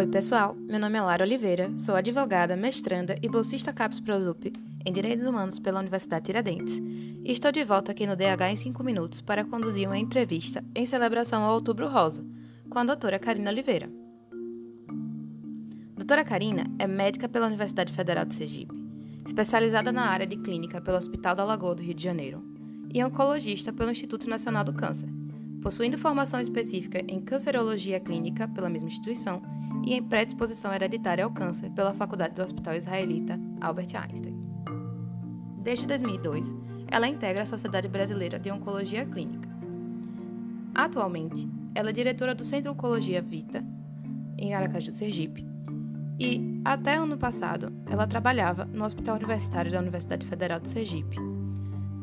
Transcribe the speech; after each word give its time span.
Oi, 0.00 0.06
pessoal. 0.06 0.54
Meu 0.54 0.78
nome 0.78 0.96
é 0.96 1.02
Lara 1.02 1.24
Oliveira, 1.24 1.76
sou 1.76 1.94
advogada, 1.94 2.56
mestranda 2.56 3.16
e 3.20 3.28
bolsista 3.28 3.72
CAPES 3.72 4.00
Prosup 4.00 4.52
em 4.86 4.92
Direitos 4.92 5.26
Humanos 5.26 5.58
pela 5.58 5.80
Universidade 5.80 6.24
Tiradentes. 6.24 6.78
E 6.78 7.32
estou 7.32 7.52
de 7.52 7.64
volta 7.64 7.92
aqui 7.92 8.06
no 8.06 8.16
DH 8.16 8.50
em 8.50 8.56
5 8.56 8.82
minutos 8.82 9.20
para 9.20 9.44
conduzir 9.44 9.88
uma 9.88 9.98
entrevista 9.98 10.64
em 10.74 10.86
celebração 10.86 11.42
ao 11.42 11.54
Outubro 11.54 11.88
Rosa, 11.88 12.24
com 12.70 12.78
a 12.78 12.84
doutora 12.84 13.18
Karina 13.18 13.50
Oliveira. 13.50 13.90
Doutora 15.96 16.24
Karina 16.24 16.64
é 16.78 16.86
médica 16.86 17.28
pela 17.28 17.46
Universidade 17.46 17.92
Federal 17.92 18.24
de 18.24 18.34
Sergipe, 18.36 18.74
especializada 19.26 19.92
na 19.92 20.06
área 20.06 20.26
de 20.26 20.36
clínica 20.36 20.80
pelo 20.80 20.96
Hospital 20.96 21.34
da 21.34 21.44
Lagoa 21.44 21.74
do 21.74 21.82
Rio 21.82 21.94
de 21.94 22.02
Janeiro 22.02 22.49
e 22.92 23.04
oncologista 23.04 23.72
pelo 23.72 23.90
Instituto 23.90 24.28
Nacional 24.28 24.64
do 24.64 24.72
Câncer, 24.72 25.08
possuindo 25.62 25.98
formação 25.98 26.40
específica 26.40 27.00
em 27.06 27.20
cancerologia 27.20 28.00
clínica 28.00 28.48
pela 28.48 28.68
mesma 28.68 28.88
instituição 28.88 29.42
e 29.84 29.94
em 29.94 30.02
predisposição 30.02 30.72
hereditária 30.72 31.24
ao 31.24 31.30
câncer 31.30 31.70
pela 31.70 31.94
Faculdade 31.94 32.34
do 32.34 32.42
Hospital 32.42 32.74
Israelita 32.74 33.38
Albert 33.60 33.94
Einstein. 33.94 34.36
Desde 35.62 35.86
2002, 35.86 36.56
ela 36.88 37.08
integra 37.08 37.42
a 37.42 37.46
Sociedade 37.46 37.88
Brasileira 37.88 38.38
de 38.38 38.50
Oncologia 38.50 39.06
Clínica. 39.06 39.48
Atualmente, 40.74 41.48
ela 41.74 41.90
é 41.90 41.92
diretora 41.92 42.34
do 42.34 42.44
Centro 42.44 42.72
Oncologia 42.72 43.22
Vita, 43.22 43.64
em 44.36 44.54
Aracaju, 44.54 44.90
Sergipe, 44.90 45.46
e, 46.18 46.60
até 46.64 46.96
ano 46.96 47.16
passado, 47.16 47.72
ela 47.86 48.06
trabalhava 48.06 48.66
no 48.66 48.84
Hospital 48.84 49.16
Universitário 49.16 49.72
da 49.72 49.80
Universidade 49.80 50.26
Federal 50.26 50.60
de 50.60 50.68
Sergipe, 50.68 51.16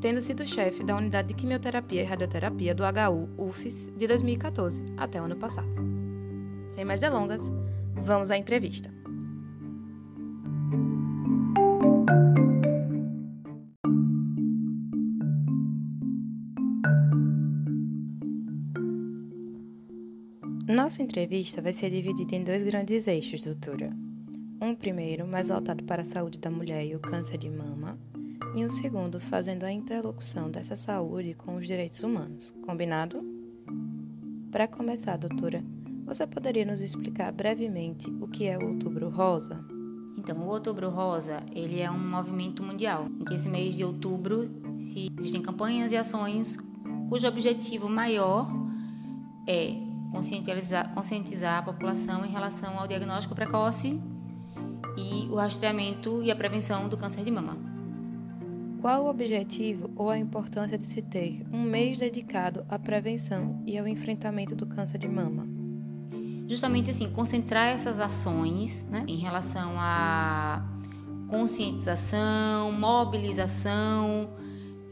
tendo 0.01 0.21
sido 0.21 0.45
chefe 0.45 0.83
da 0.83 0.95
unidade 0.95 1.29
de 1.29 1.33
quimioterapia 1.33 2.01
e 2.01 2.05
radioterapia 2.05 2.75
do 2.75 2.83
HU 2.83 3.29
UFES 3.37 3.91
de 3.97 4.07
2014 4.07 4.85
até 4.95 5.21
o 5.21 5.25
ano 5.25 5.35
passado. 5.35 5.67
Sem 6.71 6.85
mais 6.85 7.01
delongas, 7.01 7.51
vamos 7.95 8.29
à 8.29 8.37
entrevista. 8.37 8.91
Nossa 20.67 21.01
entrevista 21.01 21.61
vai 21.61 21.73
ser 21.73 21.89
dividida 21.89 22.35
em 22.35 22.43
dois 22.43 22.61
grandes 22.61 23.07
eixos, 23.07 23.43
doutora. 23.43 23.89
Um 24.61 24.75
primeiro, 24.75 25.25
mais 25.25 25.49
voltado 25.49 25.83
para 25.83 26.01
a 26.01 26.05
saúde 26.05 26.39
da 26.39 26.51
mulher 26.51 26.85
e 26.85 26.95
o 26.95 26.99
câncer 26.99 27.37
de 27.37 27.49
mama, 27.49 27.97
e 28.57 28.65
um 28.65 28.69
segundo, 28.69 29.19
fazendo 29.19 29.65
a 29.65 29.71
interlocução 29.71 30.49
dessa 30.49 30.75
saúde 30.75 31.35
com 31.35 31.55
os 31.55 31.67
direitos 31.67 32.01
humanos. 32.01 32.53
Combinado? 32.65 33.23
Para 34.51 34.67
começar, 34.67 35.15
doutora, 35.15 35.63
você 36.05 36.25
poderia 36.25 36.65
nos 36.65 36.81
explicar 36.81 37.31
brevemente 37.31 38.09
o 38.19 38.27
que 38.27 38.47
é 38.47 38.57
o 38.57 38.69
Outubro 38.69 39.09
Rosa? 39.09 39.63
Então, 40.17 40.39
o 40.39 40.47
Outubro 40.47 40.89
Rosa, 40.89 41.43
ele 41.53 41.79
é 41.79 41.91
um 41.91 41.99
movimento 41.99 42.63
mundial, 42.63 43.07
em 43.19 43.25
que 43.25 43.35
esse 43.35 43.47
mês 43.47 43.75
de 43.75 43.83
outubro 43.83 44.49
se 44.73 45.11
existem 45.19 45.41
campanhas 45.41 45.91
e 45.91 45.97
ações 45.97 46.57
cujo 47.09 47.27
objetivo 47.27 47.87
maior 47.87 48.49
é 49.47 49.75
conscientizar, 50.11 50.91
conscientizar 50.95 51.59
a 51.59 51.61
população 51.61 52.25
em 52.25 52.29
relação 52.29 52.79
ao 52.79 52.87
diagnóstico 52.87 53.35
precoce 53.35 54.01
e 54.97 55.27
o 55.29 55.35
rastreamento 55.35 56.23
e 56.23 56.31
a 56.31 56.35
prevenção 56.35 56.89
do 56.89 56.97
câncer 56.97 57.23
de 57.23 57.29
mama. 57.29 57.76
Qual 58.81 59.05
o 59.05 59.09
objetivo 59.09 59.89
ou 59.95 60.09
a 60.09 60.17
importância 60.17 60.77
de 60.77 60.85
se 60.85 61.01
ter 61.01 61.43
um 61.51 61.61
mês 61.61 61.99
dedicado 61.99 62.65
à 62.69 62.77
prevenção 62.77 63.61
e 63.65 63.77
ao 63.77 63.87
enfrentamento 63.87 64.55
do 64.55 64.65
câncer 64.65 64.97
de 64.97 65.07
mama? 65.07 65.57
justamente 66.47 66.89
assim, 66.89 67.11
concentrar 67.11 67.67
essas 67.67 67.99
ações 67.99 68.85
né, 68.85 69.03
em 69.07 69.17
relação 69.17 69.73
à 69.77 70.65
conscientização, 71.27 72.71
mobilização. 72.71 74.29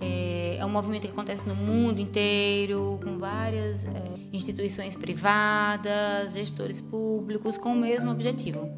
É, 0.02 0.58
é, 0.60 0.66
um 0.66 0.70
movimento 0.70 1.04
que 1.04 1.14
acontece 1.14 1.48
no 1.48 1.56
mundo 1.56 2.00
inteiro, 2.00 3.00
com 3.02 3.18
várias 3.18 3.86
é, 3.86 3.90
instituições 4.34 4.98
privadas, 4.98 6.34
gestores 6.34 6.82
públicos, 6.82 7.58
com 7.58 7.72
o 7.72 7.76
mesmo 7.76 8.12
objetivo. 8.12 8.70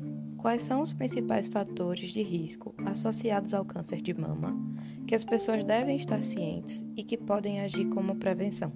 Quais 0.48 0.64
são 0.64 0.82
os 0.82 0.94
principais 0.94 1.46
fatores 1.46 2.10
de 2.14 2.24
risco 2.24 2.74
associados 2.86 3.54
ao 3.54 3.66
câncer 3.66 4.00
de 4.02 4.14
mama 4.14 4.58
que 5.06 5.14
as 5.14 5.26
pessoas 5.26 5.62
devem 5.66 5.98
estar 5.98 6.24
cientes 6.24 6.86
e 6.96 7.04
que 7.04 7.18
podem 7.18 7.60
agir 7.60 7.90
como 7.90 8.16
prevenção? 8.16 8.72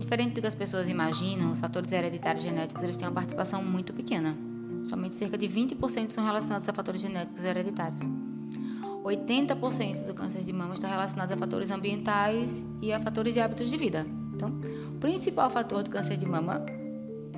Diferente 0.00 0.34
do 0.34 0.40
que 0.40 0.48
as 0.48 0.56
pessoas 0.56 0.88
imaginam, 0.88 1.52
os 1.52 1.60
fatores 1.60 1.92
hereditários 1.92 2.42
genéticos 2.42 2.82
eles 2.82 2.96
têm 2.96 3.06
uma 3.06 3.14
participação 3.14 3.62
muito 3.62 3.92
pequena. 3.92 4.36
Somente 4.82 5.14
cerca 5.14 5.38
de 5.38 5.48
20% 5.48 6.10
são 6.10 6.24
relacionados 6.24 6.68
a 6.68 6.72
fatores 6.72 7.00
genéticos 7.00 7.44
hereditários. 7.44 8.02
80% 9.04 10.04
do 10.04 10.14
câncer 10.14 10.42
de 10.42 10.52
mama 10.52 10.74
está 10.74 10.88
relacionado 10.88 11.30
a 11.30 11.36
fatores 11.36 11.70
ambientais 11.70 12.64
e 12.82 12.92
a 12.92 12.98
fatores 12.98 13.34
de 13.34 13.40
hábitos 13.40 13.70
de 13.70 13.76
vida. 13.76 14.04
Então, 14.34 14.48
o 14.88 14.98
principal 14.98 15.48
fator 15.48 15.84
do 15.84 15.90
câncer 15.90 16.16
de 16.16 16.26
mama, 16.26 16.66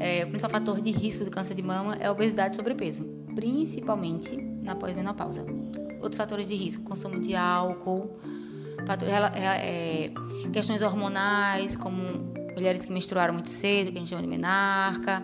é, 0.00 0.24
o 0.24 0.28
principal 0.28 0.50
fator 0.50 0.80
de 0.80 0.90
risco 0.92 1.26
do 1.26 1.30
câncer 1.30 1.54
de 1.54 1.62
mama 1.62 1.94
é 1.96 2.06
a 2.06 2.10
obesidade 2.10 2.54
e 2.54 2.56
sobrepeso, 2.56 3.22
principalmente 3.34 4.36
na 4.36 4.74
pós-menopausa. 4.74 5.44
Outros 6.00 6.16
fatores 6.16 6.46
de 6.46 6.54
risco, 6.54 6.82
consumo 6.82 7.20
de 7.20 7.34
álcool, 7.34 8.18
é, 9.62 10.10
questões 10.52 10.82
hormonais, 10.82 11.76
como 11.76 12.02
mulheres 12.54 12.84
que 12.84 12.92
menstruaram 12.92 13.34
muito 13.34 13.50
cedo, 13.50 13.90
que 13.90 13.96
a 13.96 14.00
gente 14.00 14.10
chama 14.10 14.22
de 14.22 14.28
menarca. 14.28 15.22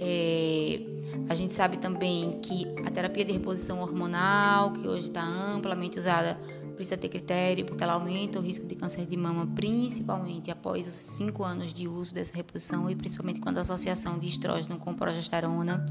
É, 0.00 0.80
a 1.28 1.34
gente 1.34 1.52
sabe 1.52 1.76
também 1.76 2.38
que 2.42 2.66
a 2.86 2.90
terapia 2.90 3.24
de 3.24 3.32
reposição 3.32 3.80
hormonal, 3.80 4.72
que 4.72 4.86
hoje 4.86 5.06
está 5.06 5.22
amplamente 5.22 5.98
usada, 5.98 6.38
precisa 6.74 6.96
ter 6.96 7.08
critério, 7.08 7.64
porque 7.64 7.82
ela 7.82 7.94
aumenta 7.94 8.38
o 8.38 8.42
risco 8.42 8.66
de 8.66 8.74
câncer 8.74 9.06
de 9.06 9.16
mama, 9.16 9.46
principalmente 9.54 10.50
após 10.50 10.86
os 10.88 10.94
cinco 10.94 11.44
anos 11.44 11.72
de 11.72 11.86
uso 11.86 12.14
dessa 12.14 12.34
reposição 12.34 12.90
e 12.90 12.96
principalmente 12.96 13.40
quando 13.40 13.58
a 13.58 13.60
associação 13.60 14.18
de 14.18 14.26
estrógeno 14.26 14.78
com 14.78 14.94
progesterona 14.94 15.84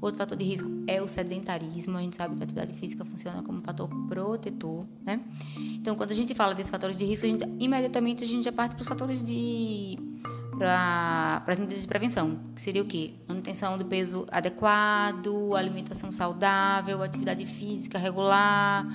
Outro 0.00 0.18
fator 0.18 0.36
de 0.36 0.44
risco 0.44 0.68
é 0.86 1.02
o 1.02 1.06
sedentarismo. 1.06 1.98
A 1.98 2.00
gente 2.00 2.16
sabe 2.16 2.34
que 2.34 2.40
a 2.40 2.44
atividade 2.44 2.72
física 2.72 3.04
funciona 3.04 3.42
como 3.42 3.58
um 3.58 3.62
fator 3.62 3.88
protetor, 4.08 4.82
né? 5.04 5.20
Então, 5.58 5.94
quando 5.94 6.10
a 6.10 6.14
gente 6.14 6.34
fala 6.34 6.54
desses 6.54 6.70
fatores 6.70 6.96
de 6.96 7.04
risco, 7.04 7.26
a 7.26 7.28
gente, 7.28 7.44
imediatamente 7.58 8.24
a 8.24 8.26
gente 8.26 8.44
já 8.44 8.52
parte 8.52 8.74
para 8.74 8.82
os 8.82 8.88
fatores 8.88 9.22
de 9.22 9.98
para 10.60 11.42
as 11.46 11.58
medidas 11.58 11.80
de 11.80 11.88
prevenção, 11.88 12.38
que 12.54 12.60
seria 12.60 12.82
o 12.82 12.84
quê? 12.84 13.14
Manutenção 13.26 13.78
do 13.78 13.86
peso 13.86 14.26
adequado, 14.30 15.54
alimentação 15.54 16.12
saudável, 16.12 17.02
atividade 17.02 17.46
física 17.46 17.98
regular, 17.98 18.86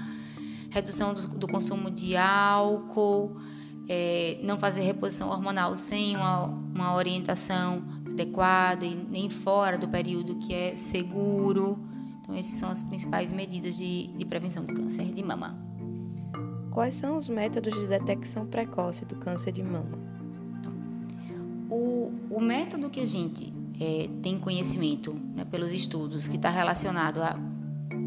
redução 0.69 1.15
do, 1.15 1.27
do 1.39 1.47
consumo 1.47 1.89
de 1.89 2.15
álcool, 2.15 3.35
é, 3.89 4.39
não 4.43 4.59
fazer 4.59 4.81
reposição 4.81 5.29
hormonal 5.29 5.75
sem 5.75 6.15
uma, 6.15 6.45
uma 6.45 6.95
orientação 6.95 7.83
adequada 8.15 8.85
e 8.85 8.95
nem 8.95 9.29
fora 9.29 9.77
do 9.77 9.87
período 9.87 10.35
que 10.35 10.53
é 10.53 10.75
seguro. 10.75 11.77
Então, 12.21 12.33
essas 12.33 12.55
são 12.55 12.69
as 12.69 12.81
principais 12.81 13.31
medidas 13.31 13.77
de, 13.77 14.07
de 14.07 14.25
prevenção 14.25 14.65
do 14.65 14.73
câncer 14.73 15.05
de 15.05 15.23
mama. 15.23 15.55
Quais 16.71 16.95
são 16.95 17.17
os 17.17 17.29
métodos 17.29 17.73
de 17.73 17.85
detecção 17.85 18.47
precoce 18.47 19.05
do 19.05 19.15
câncer 19.17 19.51
de 19.51 19.61
mama? 19.61 19.97
O, 21.69 22.11
o 22.29 22.41
método 22.41 22.89
que 22.89 22.99
a 22.99 23.05
gente 23.05 23.53
é, 23.79 24.09
tem 24.21 24.39
conhecimento 24.39 25.13
né, 25.35 25.45
pelos 25.45 25.71
estudos 25.71 26.27
que 26.27 26.37
está 26.37 26.49
relacionado 26.49 27.21
a 27.21 27.35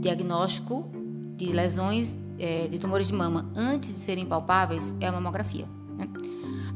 diagnóstico 0.01 0.91
de 1.37 1.53
lesões 1.53 2.19
é, 2.39 2.67
de 2.69 2.79
tumores 2.79 3.09
de 3.09 3.15
mama 3.15 3.51
antes 3.55 3.93
de 3.93 3.99
serem 3.99 4.27
palpáveis 4.27 4.95
é 5.01 5.07
a 5.07 5.13
mamografia. 5.13 5.67
Né? 5.97 6.09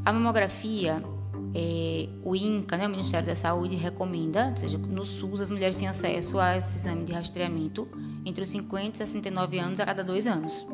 A 0.05 0.13
mamografia 0.13 1.03
é, 1.55 2.09
o 2.25 2.35
INCA, 2.35 2.79
né, 2.79 2.87
o 2.87 2.91
Ministério 2.91 3.27
da 3.27 3.37
Saúde, 3.37 3.77
recomenda, 3.77 4.49
ou 4.49 4.57
seja, 4.57 4.79
no 4.79 5.05
SUS 5.05 5.41
as 5.41 5.51
mulheres 5.51 5.77
têm 5.77 5.87
acesso 5.87 6.39
a 6.39 6.57
esse 6.57 6.79
exame 6.79 7.05
de 7.05 7.13
rastreamento 7.13 7.87
entre 8.25 8.43
os 8.43 8.49
50 8.49 9.03
e 9.03 9.07
69 9.07 9.59
anos 9.59 9.81
a 9.81 9.85
cada 9.85 10.03
dois 10.03 10.27
anos. 10.27 10.67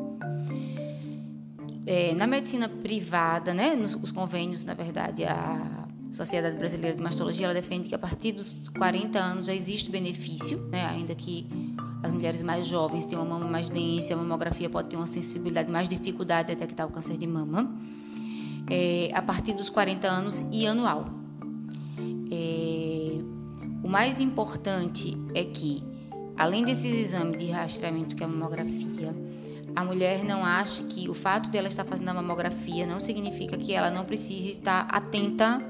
É, 1.85 2.15
na 2.15 2.27
medicina 2.27 2.69
privada, 2.69 3.53
né, 3.53 3.75
nos 3.75 3.95
os 3.95 4.13
convênios, 4.13 4.65
na 4.65 4.75
verdade, 4.75 5.25
a 5.25 5.89
Sociedade 6.13 6.57
Brasileira 6.57 6.97
de 6.97 7.03
Mastologia 7.03 7.47
ela 7.47 7.55
defende 7.55 7.89
que 7.89 7.95
a 7.95 7.99
partir 7.99 8.33
dos 8.33 8.69
40 8.69 9.19
anos 9.19 9.47
já 9.47 9.55
existe 9.55 9.91
benefício, 9.91 10.59
né, 10.71 10.87
ainda 10.87 11.15
que 11.15 11.49
as 12.03 12.13
mulheres 12.13 12.43
mais 12.43 12.67
jovens 12.67 13.05
tenham 13.05 13.25
uma 13.25 13.39
mama 13.39 13.51
mais 13.51 13.69
densa, 13.69 14.15
a 14.15 14.17
mamografia 14.17 14.71
pode 14.71 14.91
ter 14.91 14.97
uma 14.97 15.09
sensibilidade, 15.09 15.71
mais 15.71 15.89
dificuldade 15.89 16.49
de 16.49 16.55
detectar 16.55 16.87
o 16.87 16.91
câncer 16.91 17.17
de 17.17 17.27
mama 17.27 17.69
é, 18.71 19.11
a 19.15 19.23
partir 19.23 19.55
dos 19.55 19.71
40 19.71 20.07
anos 20.07 20.47
e 20.53 20.67
anual. 20.67 21.07
É, 22.31 23.19
o 23.83 23.89
mais 23.89 24.21
importante 24.21 25.17
é 25.35 25.45
que, 25.45 25.83
além 26.37 26.65
desses 26.65 26.95
exames 26.95 27.39
de 27.39 27.51
rastreamento 27.51 28.15
que 28.15 28.23
é 28.23 28.27
a 28.27 28.29
mamografia, 28.29 29.15
a 29.75 29.85
mulher 29.85 30.25
não 30.25 30.45
ache 30.45 30.83
que 30.85 31.09
o 31.09 31.15
fato 31.15 31.51
dela 31.51 31.69
estar 31.69 31.85
fazendo 31.85 32.09
a 32.09 32.15
mamografia 32.15 32.87
não 32.87 32.99
significa 32.99 33.57
que 33.57 33.73
ela 33.73 33.91
não 33.91 34.05
precise 34.05 34.51
estar 34.51 34.89
atenta 34.91 35.63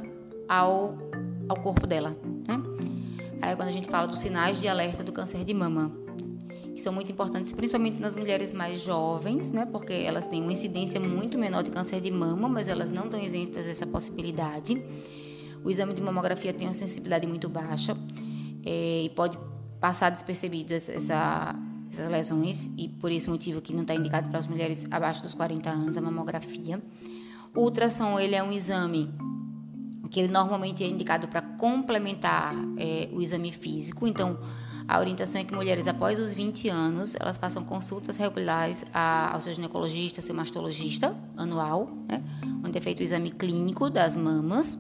ao, 0.49 0.97
ao 1.49 1.61
corpo 1.61 1.87
dela. 1.87 2.17
Né? 2.49 2.63
Aí 3.43 3.55
quando 3.55 3.69
a 3.69 3.73
gente 3.73 3.89
fala 3.89 4.07
dos 4.07 4.19
sinais 4.19 4.61
de 4.61 4.67
alerta 4.67 5.05
do 5.05 5.13
câncer 5.13 5.45
de 5.45 5.53
mama, 5.53 5.93
que 6.79 6.83
são 6.83 6.93
muito 6.93 7.11
importantes, 7.11 7.53
principalmente 7.53 7.99
nas 7.99 8.15
mulheres 8.15 8.55
mais 8.55 8.81
jovens, 8.81 9.51
né? 9.51 9.67
Porque 9.67 9.93
elas 9.93 10.29
têm 10.29 10.41
uma 10.41 10.53
incidência 10.53 11.01
muito 11.01 11.37
menor 11.37 11.65
de 11.65 11.73
câncer 11.73 12.01
de 12.01 12.09
mama, 12.09 12.49
mas 12.49 12.69
elas 12.69 12.93
não 12.93 13.07
estão 13.07 13.21
isentas 13.21 13.67
dessa 13.67 13.85
possibilidade. 13.85 14.81
O 15.65 15.71
exame 15.71 15.93
de 15.93 16.01
mamografia 16.01 16.53
tem 16.53 16.69
uma 16.69 16.75
sensibilidade 16.75 17.27
muito 17.27 17.49
baixa 17.49 17.97
é, 18.65 19.03
e 19.07 19.11
pode 19.11 19.37
passar 19.81 20.11
despercebido 20.11 20.73
essa, 20.73 20.93
essas 21.91 22.09
lesões 22.09 22.71
e 22.79 22.89
por 22.89 23.11
esse 23.11 23.29
motivo 23.29 23.61
que 23.61 23.75
não 23.75 23.83
está 23.83 23.97
indicado 23.97 24.29
para 24.29 24.39
as 24.39 24.47
mulheres 24.47 24.87
abaixo 24.89 25.21
dos 25.21 25.35
40 25.35 25.69
anos 25.69 25.97
a 25.97 26.01
mamografia. 26.01 26.81
O 27.57 27.63
ultrassom 27.63 28.21
ele 28.21 28.37
é 28.37 28.43
um 28.43 28.53
exame 28.53 29.13
que 30.13 30.21
ele 30.21 30.29
normalmente 30.29 30.85
é 30.85 30.87
indicado 30.87 31.27
para 31.27 31.43
complementar 31.43 32.55
é, 32.77 33.09
o 33.13 33.21
exame 33.21 33.51
físico. 33.51 34.07
Então, 34.07 34.39
a 34.89 34.99
orientação 34.99 35.41
é 35.41 35.45
que 35.45 35.55
mulheres 35.55 35.87
após 35.87 36.19
os 36.19 36.33
20 36.33 36.71
anos 36.71 37.15
elas 37.21 37.37
façam 37.37 37.63
consultas 37.63 38.17
regulares 38.17 38.87
ao 38.93 39.39
seu 39.41 39.53
ginecologista, 39.53 40.21
ao 40.21 40.25
seu 40.25 40.35
mastologista 40.35 41.15
anual, 41.37 41.91
né, 42.09 42.25
onde 42.65 42.79
é 42.79 42.81
feito 42.81 43.01
o 43.01 43.03
exame 43.03 43.31
clínico 43.31 43.91
das 43.91 44.15
mamas 44.15 44.79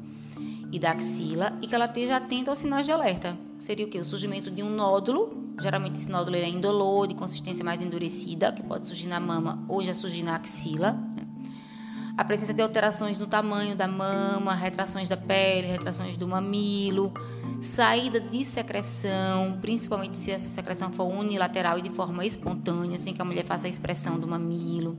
e 0.72 0.78
da 0.78 0.92
axila 0.92 1.58
e 1.60 1.66
que 1.66 1.74
ela 1.74 1.84
esteja 1.84 2.16
atenta 2.16 2.50
aos 2.50 2.58
sinais 2.58 2.86
de 2.86 2.92
alerta. 2.92 3.36
Seria 3.58 3.84
o 3.84 3.88
que? 3.90 3.98
O 3.98 4.04
surgimento 4.04 4.50
de 4.50 4.62
um 4.62 4.70
nódulo 4.70 5.46
Geralmente 5.60 5.96
esse 5.96 6.08
nódulo 6.08 6.36
é 6.36 6.48
indolor, 6.48 7.08
de 7.08 7.16
consistência 7.16 7.64
mais 7.64 7.82
endurecida, 7.82 8.52
que 8.52 8.62
pode 8.62 8.86
surgir 8.86 9.08
na 9.08 9.18
mama 9.18 9.64
ou 9.68 9.82
já 9.82 9.92
surgir 9.92 10.22
na 10.22 10.36
axila. 10.36 10.96
A 12.18 12.24
presença 12.24 12.52
de 12.52 12.60
alterações 12.60 13.16
no 13.16 13.28
tamanho 13.28 13.76
da 13.76 13.86
mama, 13.86 14.52
retrações 14.52 15.08
da 15.08 15.16
pele, 15.16 15.68
retrações 15.68 16.16
do 16.16 16.26
mamilo, 16.26 17.14
saída 17.60 18.18
de 18.20 18.44
secreção, 18.44 19.56
principalmente 19.60 20.16
se 20.16 20.32
essa 20.32 20.48
secreção 20.48 20.90
for 20.90 21.04
unilateral 21.04 21.78
e 21.78 21.82
de 21.82 21.90
forma 21.90 22.26
espontânea, 22.26 22.98
sem 22.98 23.14
que 23.14 23.22
a 23.22 23.24
mulher 23.24 23.44
faça 23.44 23.68
a 23.68 23.70
expressão 23.70 24.18
do 24.18 24.26
mamilo. 24.26 24.98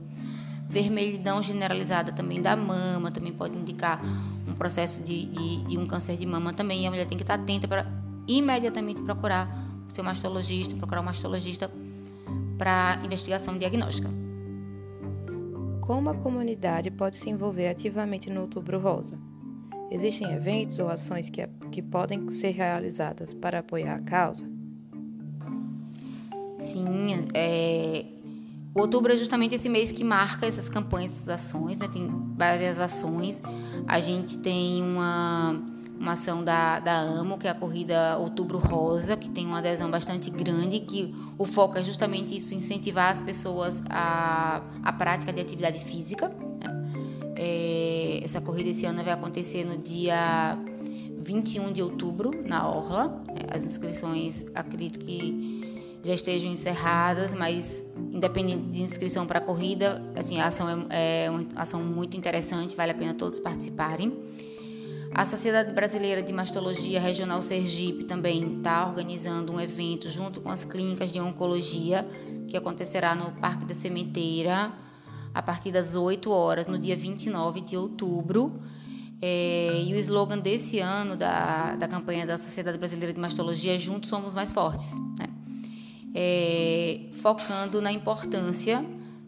Vermelhidão 0.66 1.42
generalizada 1.42 2.10
também 2.10 2.40
da 2.40 2.56
mama, 2.56 3.10
também 3.10 3.34
pode 3.34 3.54
indicar 3.54 4.00
um 4.48 4.54
processo 4.54 5.02
de, 5.02 5.26
de, 5.26 5.64
de 5.64 5.76
um 5.76 5.86
câncer 5.86 6.16
de 6.16 6.24
mama 6.24 6.54
também. 6.54 6.84
E 6.84 6.86
a 6.86 6.90
mulher 6.90 7.04
tem 7.04 7.18
que 7.18 7.22
estar 7.22 7.34
atenta 7.34 7.68
para 7.68 7.86
imediatamente 8.26 9.02
procurar 9.02 9.46
seu 9.88 10.02
mastologista, 10.02 10.74
procurar 10.74 11.02
um 11.02 11.04
mastologista 11.04 11.70
para 12.56 12.98
investigação 13.04 13.58
diagnóstica. 13.58 14.08
Como 15.90 16.08
a 16.08 16.14
comunidade 16.14 16.88
pode 16.88 17.16
se 17.16 17.28
envolver 17.28 17.66
ativamente 17.66 18.30
no 18.30 18.42
Outubro 18.42 18.78
Rosa? 18.78 19.18
Existem 19.90 20.32
eventos 20.32 20.78
ou 20.78 20.88
ações 20.88 21.28
que, 21.28 21.44
que 21.72 21.82
podem 21.82 22.30
ser 22.30 22.52
realizadas 22.52 23.34
para 23.34 23.58
apoiar 23.58 23.96
a 23.96 24.00
causa? 24.00 24.48
Sim, 26.60 27.08
é, 27.34 28.04
o 28.72 28.82
outubro 28.82 29.12
é 29.12 29.16
justamente 29.16 29.56
esse 29.56 29.68
mês 29.68 29.90
que 29.90 30.04
marca 30.04 30.46
essas 30.46 30.68
campanhas, 30.68 31.26
essas 31.26 31.46
ações, 31.46 31.80
né? 31.80 31.88
tem 31.88 32.08
várias 32.36 32.78
ações. 32.78 33.42
A 33.88 33.98
gente 33.98 34.38
tem 34.38 34.84
uma 34.84 35.60
uma 36.00 36.12
ação 36.12 36.42
da, 36.42 36.80
da 36.80 36.98
AMO, 36.98 37.36
que 37.36 37.46
é 37.46 37.50
a 37.50 37.54
corrida 37.54 38.16
Outubro 38.16 38.58
Rosa, 38.58 39.18
que 39.18 39.28
tem 39.28 39.46
uma 39.46 39.58
adesão 39.58 39.90
bastante 39.90 40.30
grande, 40.30 40.80
que 40.80 41.14
o 41.36 41.44
foco 41.44 41.76
é 41.76 41.84
justamente 41.84 42.34
isso, 42.34 42.54
incentivar 42.54 43.10
as 43.10 43.20
pessoas 43.20 43.84
a, 43.90 44.62
a 44.82 44.92
prática 44.94 45.30
de 45.30 45.42
atividade 45.42 45.78
física. 45.78 46.30
Né? 46.30 47.32
É, 47.36 48.20
essa 48.24 48.40
corrida 48.40 48.70
esse 48.70 48.86
ano 48.86 49.04
vai 49.04 49.12
acontecer 49.12 49.62
no 49.66 49.76
dia 49.76 50.58
21 51.18 51.70
de 51.70 51.82
outubro, 51.82 52.30
na 52.48 52.66
Orla. 52.66 53.22
É, 53.28 53.54
as 53.54 53.66
inscrições, 53.66 54.46
acredito 54.54 54.98
que 55.00 55.60
já 56.02 56.14
estejam 56.14 56.50
encerradas, 56.50 57.34
mas 57.34 57.84
independente 58.10 58.62
de 58.62 58.80
inscrição 58.80 59.26
para 59.26 59.38
a 59.38 59.42
corrida, 59.42 60.02
assim, 60.16 60.40
a 60.40 60.46
ação 60.46 60.86
é, 60.88 61.26
é 61.26 61.30
uma 61.30 61.46
ação 61.56 61.84
muito 61.84 62.16
interessante, 62.16 62.74
vale 62.74 62.92
a 62.92 62.94
pena 62.94 63.12
todos 63.12 63.38
participarem. 63.38 64.16
A 65.14 65.26
Sociedade 65.26 65.72
Brasileira 65.72 66.22
de 66.22 66.32
Mastologia 66.32 67.00
Regional 67.00 67.42
Sergipe 67.42 68.04
também 68.04 68.56
está 68.56 68.86
organizando 68.86 69.52
um 69.52 69.60
evento 69.60 70.08
junto 70.08 70.40
com 70.40 70.48
as 70.48 70.64
clínicas 70.64 71.10
de 71.10 71.20
oncologia 71.20 72.08
que 72.48 72.56
acontecerá 72.56 73.14
no 73.14 73.32
Parque 73.32 73.64
da 73.64 73.74
Sementeira 73.74 74.72
a 75.34 75.42
partir 75.42 75.70
das 75.72 75.94
8 75.94 76.30
horas, 76.30 76.66
no 76.66 76.78
dia 76.78 76.96
29 76.96 77.60
de 77.60 77.76
outubro. 77.76 78.60
É, 79.22 79.82
e 79.84 79.92
o 79.92 79.96
slogan 79.96 80.38
desse 80.38 80.78
ano 80.78 81.16
da, 81.16 81.76
da 81.76 81.86
campanha 81.86 82.26
da 82.26 82.38
Sociedade 82.38 82.78
Brasileira 82.78 83.12
de 83.12 83.20
Mastologia 83.20 83.74
é 83.74 83.78
Juntos 83.78 84.08
Somos 84.08 84.34
Mais 84.34 84.50
Fortes, 84.50 84.98
né? 85.18 85.26
é, 86.14 87.00
focando 87.20 87.82
na 87.82 87.92
importância 87.92 88.82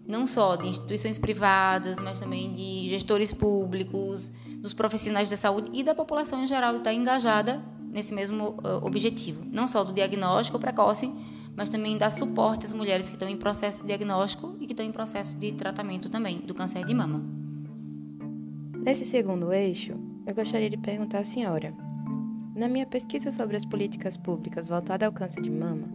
não 0.07 0.27
só 0.27 0.57
de 0.57 0.69
instituições 0.69 1.19
privadas, 1.19 2.01
mas 2.01 2.21
também 2.21 2.53
de 2.53 2.89
gestores 2.89 3.33
públicos, 3.33 4.33
dos 4.63 4.73
profissionais 4.73 5.29
da 5.29 5.37
saúde 5.37 5.71
e 5.75 5.83
da 5.83 5.93
população 5.93 6.41
em 6.41 6.47
geral 6.47 6.77
está 6.77 6.95
engajada 6.95 7.61
nesse 7.91 8.15
mesmo 8.15 8.51
uh, 8.51 8.87
objetivo, 8.87 9.45
não 9.51 9.67
só 9.67 9.83
do 9.83 9.93
diagnóstico 9.93 10.59
precoce, 10.59 11.13
mas 11.57 11.69
também 11.69 11.99
dar 11.99 12.11
suporte 12.11 12.65
às 12.65 12.73
mulheres 12.73 13.09
que 13.09 13.17
estão 13.17 13.29
em 13.29 13.37
processo 13.37 13.83
de 13.83 13.89
diagnóstico 13.89 14.57
e 14.61 14.67
que 14.67 14.73
estão 14.73 14.87
em 14.87 14.93
processo 14.93 15.37
de 15.37 15.53
tratamento 15.53 16.09
também 16.09 16.39
do 16.39 16.55
câncer 16.55 16.87
de 16.87 16.95
mama. 16.95 17.23
Nesse 18.79 19.05
segundo 19.05 19.53
eixo, 19.53 19.95
eu 20.25 20.35
gostaria 20.35 20.71
de 20.71 20.77
perguntar 20.77 21.19
à 21.19 21.25
senhora. 21.25 21.75
Na 22.55 22.69
minha 22.69 22.87
pesquisa 22.87 23.31
sobre 23.31 23.57
as 23.57 23.65
políticas 23.65 24.17
públicas 24.17 24.69
voltadas 24.69 25.07
ao 25.07 25.13
câncer 25.13 25.43
de 25.43 25.51
mama, 25.51 25.89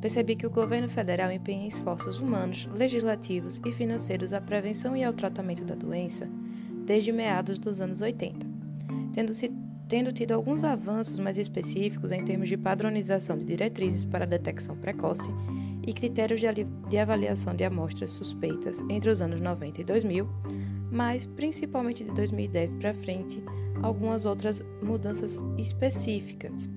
percebi 0.00 0.36
que 0.36 0.46
o 0.46 0.50
governo 0.50 0.88
federal 0.88 1.30
empenha 1.30 1.68
esforços 1.68 2.18
humanos, 2.18 2.68
legislativos 2.74 3.60
e 3.66 3.72
financeiros 3.72 4.32
à 4.32 4.40
prevenção 4.40 4.96
e 4.96 5.04
ao 5.04 5.12
tratamento 5.12 5.64
da 5.64 5.74
doença 5.74 6.28
desde 6.84 7.12
meados 7.12 7.58
dos 7.58 7.80
anos 7.80 8.00
80, 8.00 8.46
tendo, 9.12 9.34
se, 9.34 9.50
tendo 9.88 10.12
tido 10.12 10.32
alguns 10.32 10.64
avanços 10.64 11.18
mais 11.18 11.38
específicos 11.38 12.12
em 12.12 12.24
termos 12.24 12.48
de 12.48 12.56
padronização 12.56 13.36
de 13.36 13.44
diretrizes 13.44 14.04
para 14.04 14.26
detecção 14.26 14.76
precoce 14.76 15.30
e 15.86 15.92
critérios 15.92 16.40
de, 16.40 16.46
de 16.88 16.98
avaliação 16.98 17.54
de 17.54 17.64
amostras 17.64 18.12
suspeitas 18.12 18.80
entre 18.88 19.10
os 19.10 19.20
anos 19.20 19.40
90 19.40 19.80
e 19.80 19.84
2000, 19.84 20.28
mas 20.90 21.26
principalmente 21.26 22.04
de 22.04 22.12
2010 22.12 22.72
para 22.74 22.94
frente, 22.94 23.42
algumas 23.82 24.24
outras 24.24 24.62
mudanças 24.82 25.42
específicas. 25.58 26.68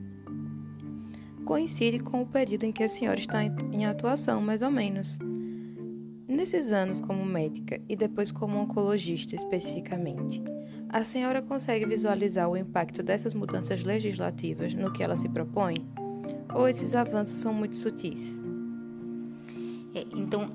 Coincide 1.46 2.00
com 2.00 2.24
o 2.24 2.25
período 2.25 2.63
em 2.63 2.72
que 2.72 2.84
a 2.84 2.89
senhora 2.89 3.20
está 3.20 3.44
em 3.44 3.86
atuação, 3.86 4.41
mais 4.41 4.63
ou 4.63 4.72
menos. 4.72 5.20
Nesses 6.27 6.72
anos 6.72 7.00
como 7.00 7.24
médica 7.24 7.79
e 7.88 7.96
depois 7.96 8.32
como 8.32 8.58
oncologista 8.58 9.36
especificamente, 9.36 10.41
a 10.89 11.03
senhora 11.03 11.39
consegue 11.39 11.86
visualizar 11.86 12.50
o 12.50 12.58
impacto 12.58 13.03
dessas 13.03 13.36
mudanças 13.36 13.84
legislativas 13.84 14.74
no 14.74 14.91
que 14.91 15.03
ela 15.03 15.17
se 15.17 15.29
propõe? 15.29 15.75
Ou 16.53 16.67
esses 16.67 16.96
avanços 16.96 17.36
são 17.36 17.53
muito 17.53 17.75
sutis? 17.75 18.39
É, 19.94 20.03
então, 20.15 20.50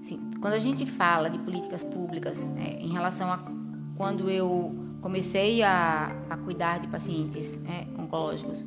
assim, 0.00 0.18
quando 0.40 0.54
a 0.54 0.58
gente 0.58 0.84
fala 0.86 1.30
de 1.30 1.38
políticas 1.38 1.84
públicas, 1.84 2.50
é, 2.56 2.82
em 2.82 2.92
relação 2.92 3.30
a 3.30 3.38
quando 3.96 4.28
eu 4.28 4.72
comecei 5.00 5.62
a, 5.62 6.06
a 6.28 6.36
cuidar 6.36 6.80
de 6.80 6.88
pacientes 6.88 7.62
né, 7.62 7.86
oncológicos, 7.96 8.66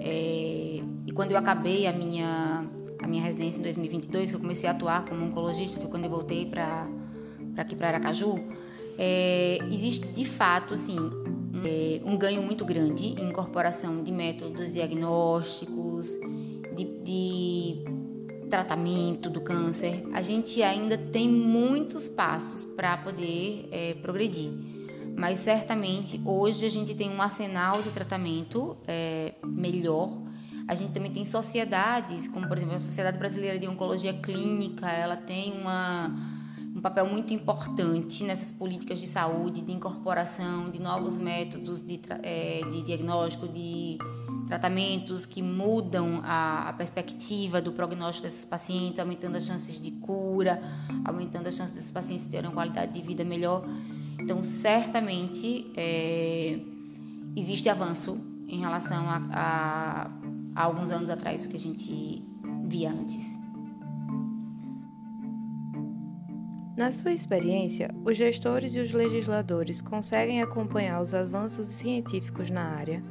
é, 0.00 0.80
e 1.06 1.12
quando 1.14 1.32
eu 1.32 1.38
acabei 1.38 1.86
a 1.86 1.92
minha 1.92 2.63
a 3.04 3.06
minha 3.06 3.22
residência 3.22 3.60
em 3.60 3.62
2022, 3.62 4.30
que 4.30 4.36
eu 4.36 4.40
comecei 4.40 4.66
a 4.66 4.72
atuar 4.72 5.04
como 5.04 5.22
oncologista, 5.26 5.78
foi 5.78 5.90
quando 5.90 6.04
eu 6.04 6.10
voltei 6.10 6.46
para 6.46 6.88
aqui 7.58 7.76
para 7.76 7.88
Aracaju, 7.88 8.36
é, 8.98 9.58
existe 9.70 10.08
de 10.08 10.24
fato 10.24 10.72
assim 10.72 10.96
é, 11.64 12.00
um 12.02 12.16
ganho 12.16 12.42
muito 12.42 12.64
grande 12.64 13.08
em 13.08 13.28
incorporação 13.28 14.02
de 14.02 14.10
métodos 14.10 14.72
diagnósticos, 14.72 16.18
de, 16.74 16.84
de 17.04 17.84
tratamento 18.48 19.28
do 19.28 19.40
câncer. 19.42 20.02
A 20.14 20.22
gente 20.22 20.62
ainda 20.62 20.96
tem 20.96 21.28
muitos 21.28 22.08
passos 22.08 22.64
para 22.64 22.96
poder 22.96 23.68
é, 23.70 23.94
progredir, 24.00 24.50
mas 25.14 25.40
certamente 25.40 26.18
hoje 26.24 26.64
a 26.64 26.70
gente 26.70 26.94
tem 26.94 27.10
um 27.10 27.20
arsenal 27.20 27.82
de 27.82 27.90
tratamento 27.90 28.78
é, 28.88 29.34
melhor 29.44 30.23
a 30.66 30.74
gente 30.74 30.92
também 30.92 31.12
tem 31.12 31.24
sociedades, 31.24 32.26
como 32.28 32.48
por 32.48 32.56
exemplo 32.56 32.74
a 32.74 32.78
Sociedade 32.78 33.18
Brasileira 33.18 33.58
de 33.58 33.66
Oncologia 33.66 34.14
Clínica, 34.14 34.90
ela 34.90 35.16
tem 35.16 35.52
uma, 35.60 36.14
um 36.74 36.80
papel 36.80 37.06
muito 37.06 37.34
importante 37.34 38.24
nessas 38.24 38.50
políticas 38.50 38.98
de 38.98 39.06
saúde, 39.06 39.60
de 39.60 39.72
incorporação 39.72 40.70
de 40.70 40.80
novos 40.80 41.18
métodos 41.18 41.82
de, 41.82 42.00
é, 42.22 42.62
de 42.70 42.82
diagnóstico, 42.82 43.46
de 43.46 43.98
tratamentos 44.46 45.26
que 45.26 45.42
mudam 45.42 46.20
a, 46.24 46.68
a, 46.70 46.72
perspectiva 46.72 47.60
do 47.60 47.72
prognóstico 47.72 48.26
desses 48.26 48.44
pacientes, 48.44 48.98
aumentando 48.98 49.36
as 49.36 49.44
chances 49.44 49.80
de 49.80 49.90
cura, 49.90 50.62
aumentando 51.04 51.48
as 51.48 51.54
chances 51.54 51.74
desses 51.74 51.90
pacientes 51.90 52.26
terem 52.26 52.48
uma 52.48 52.54
qualidade 52.54 52.92
de 52.92 53.02
vida 53.02 53.24
melhor. 53.24 53.64
Então, 54.18 54.42
certamente 54.42 55.70
é, 55.76 56.58
existe 57.36 57.68
avanço 57.68 58.18
em 58.48 58.58
relação 58.60 59.04
a, 59.08 59.22
a, 59.32 60.10
a 60.54 60.64
alguns 60.64 60.90
anos 60.90 61.10
atrás, 61.10 61.44
o 61.44 61.48
que 61.48 61.56
a 61.56 61.60
gente 61.60 62.24
via 62.66 62.90
antes. 62.90 63.38
Na 66.76 66.90
sua 66.90 67.12
experiência, 67.12 67.94
os 68.04 68.16
gestores 68.16 68.74
e 68.74 68.80
os 68.80 68.92
legisladores 68.92 69.80
conseguem 69.80 70.42
acompanhar 70.42 71.00
os 71.00 71.14
avanços 71.14 71.68
científicos 71.68 72.50
na 72.50 72.64
área 72.64 73.02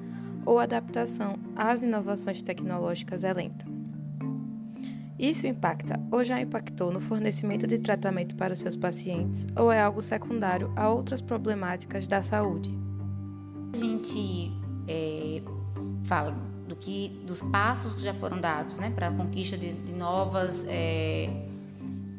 ou 0.45 0.59
a 0.59 0.63
adaptação 0.63 1.37
às 1.55 1.81
inovações 1.81 2.41
tecnológicas 2.41 3.23
é 3.23 3.31
lenta. 3.31 3.65
Isso 5.17 5.47
impacta 5.47 5.97
ou 6.11 6.25
já 6.25 6.41
impactou 6.41 6.91
no 6.91 6.99
fornecimento 6.99 7.65
de 7.65 7.79
tratamento 7.79 8.35
para 8.35 8.51
os 8.51 8.59
seus 8.59 8.75
pacientes 8.75 9.47
ou 9.55 9.71
é 9.71 9.81
algo 9.81 10.01
secundário 10.01 10.69
a 10.75 10.89
outras 10.89 11.21
problemáticas 11.21 12.05
da 12.05 12.21
saúde? 12.21 12.77
A 13.73 13.77
gente 13.77 14.51
é, 14.89 15.41
fala 16.03 16.52
do 16.67 16.75
que 16.75 17.09
dos 17.25 17.41
passos 17.41 17.93
que 17.93 18.01
já 18.01 18.13
foram 18.13 18.39
dados 18.39 18.79
né, 18.79 18.89
para 18.89 19.07
a 19.07 19.11
conquista 19.11 19.57
de, 19.57 19.73
de 19.73 19.93
novas 19.93 20.65
é, 20.67 21.29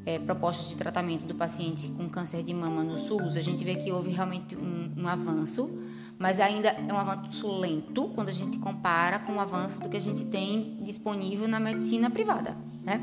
é, 0.06 0.18
propostas 0.18 0.68
de 0.68 0.76
tratamento 0.76 1.24
do 1.24 1.34
paciente 1.34 1.88
com 1.88 2.08
câncer 2.08 2.42
de 2.42 2.52
mama 2.52 2.84
no 2.84 2.98
SUS, 2.98 3.36
a 3.36 3.40
gente 3.40 3.64
vê 3.64 3.76
que 3.76 3.90
houve 3.90 4.10
realmente 4.10 4.54
um, 4.54 4.92
um 4.96 5.08
avanço, 5.08 5.70
mas 6.18 6.40
ainda 6.40 6.68
é 6.68 6.92
um 6.92 6.98
avanço 6.98 7.50
lento 7.58 8.08
quando 8.14 8.28
a 8.28 8.32
gente 8.32 8.58
compara 8.58 9.18
com 9.18 9.34
o 9.34 9.40
avanço 9.40 9.82
do 9.82 9.88
que 9.88 9.96
a 9.96 10.00
gente 10.00 10.24
tem 10.26 10.78
disponível 10.82 11.48
na 11.48 11.58
medicina 11.58 12.10
privada. 12.10 12.56
Né? 12.84 13.00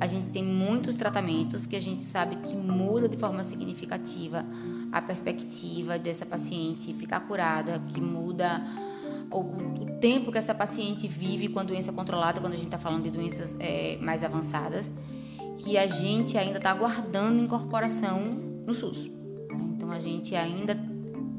A 0.00 0.06
gente 0.06 0.28
tem 0.30 0.42
muitos 0.42 0.96
tratamentos 0.96 1.66
que 1.66 1.76
a 1.76 1.80
gente 1.80 2.02
sabe 2.02 2.36
que 2.36 2.56
muda 2.56 3.08
de 3.08 3.16
forma 3.16 3.44
significativa 3.44 4.44
a 4.90 5.00
perspectiva 5.00 5.98
dessa 5.98 6.26
paciente 6.26 6.92
ficar 6.94 7.20
curada, 7.20 7.80
que 7.92 8.00
muda 8.00 8.60
o, 9.40 9.84
tempo 10.00 10.30
que 10.30 10.36
essa 10.36 10.54
paciente 10.54 11.08
vive 11.08 11.48
com 11.48 11.58
a 11.58 11.62
doença 11.62 11.90
controlada, 11.90 12.38
quando 12.38 12.52
a 12.52 12.56
gente 12.56 12.66
está 12.66 12.78
falando 12.78 13.04
de 13.04 13.10
doenças 13.10 13.56
é, 13.58 13.96
mais 14.02 14.22
avançadas 14.22 14.92
que 15.56 15.78
a 15.78 15.86
gente 15.86 16.36
ainda 16.36 16.58
está 16.58 16.70
aguardando 16.70 17.42
incorporação 17.42 18.20
no 18.20 18.72
SUS. 18.72 19.10
Então 19.74 19.90
a 19.90 19.98
gente 19.98 20.34
ainda 20.34 20.78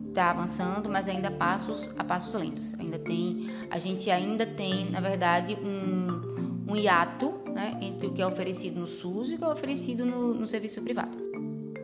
está 0.07 0.31
avançando, 0.31 0.89
mas 0.89 1.07
ainda 1.07 1.29
passos 1.29 1.91
a 1.97 2.03
passos 2.03 2.33
lentos. 2.33 2.73
Ainda 2.79 2.97
tem, 2.97 3.49
a 3.69 3.77
gente 3.77 4.09
ainda 4.09 4.45
tem, 4.45 4.89
na 4.89 5.01
verdade, 5.01 5.57
um, 5.61 6.71
um 6.71 6.75
hiato 6.75 7.35
né, 7.53 7.77
entre 7.81 8.07
o 8.07 8.13
que 8.13 8.21
é 8.21 8.25
oferecido 8.25 8.79
no 8.79 8.87
SUS 8.87 9.31
e 9.31 9.35
o 9.35 9.37
que 9.37 9.43
é 9.43 9.47
oferecido 9.47 10.05
no, 10.05 10.33
no 10.33 10.47
serviço 10.47 10.81
privado. 10.81 11.17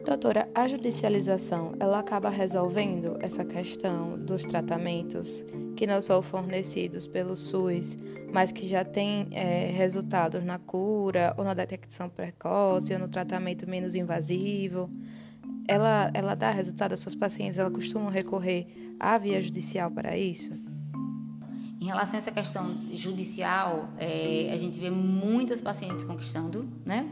Doutora, 0.05 0.49
a 0.55 0.67
judicialização 0.67 1.73
ela 1.79 1.99
acaba 1.99 2.29
resolvendo 2.29 3.17
essa 3.19 3.45
questão 3.45 4.17
dos 4.17 4.43
tratamentos 4.43 5.45
que 5.81 5.87
não 5.87 5.99
são 5.99 6.21
fornecidos 6.21 7.07
pelo 7.07 7.35
SUS, 7.35 7.97
mas 8.31 8.51
que 8.51 8.67
já 8.67 8.85
têm 8.85 9.27
é, 9.31 9.71
resultados 9.71 10.43
na 10.43 10.59
cura 10.59 11.33
ou 11.39 11.43
na 11.43 11.55
detecção 11.55 12.07
precoce 12.07 12.93
ou 12.93 12.99
no 12.99 13.07
tratamento 13.07 13.67
menos 13.67 13.95
invasivo. 13.95 14.91
Ela, 15.67 16.11
ela 16.13 16.35
dá 16.35 16.51
resultado 16.51 16.93
às 16.93 16.99
suas 16.99 17.15
pacientes? 17.15 17.57
Ela 17.57 17.71
costuma 17.71 18.11
recorrer 18.11 18.67
à 18.99 19.17
via 19.17 19.41
judicial 19.41 19.89
para 19.89 20.15
isso? 20.15 20.53
Em 21.81 21.85
relação 21.85 22.13
a 22.13 22.19
essa 22.19 22.31
questão 22.31 22.77
judicial, 22.93 23.89
é, 23.97 24.51
a 24.53 24.57
gente 24.57 24.79
vê 24.79 24.91
muitas 24.91 25.61
pacientes 25.61 26.03
conquistando, 26.03 26.69
né? 26.85 27.09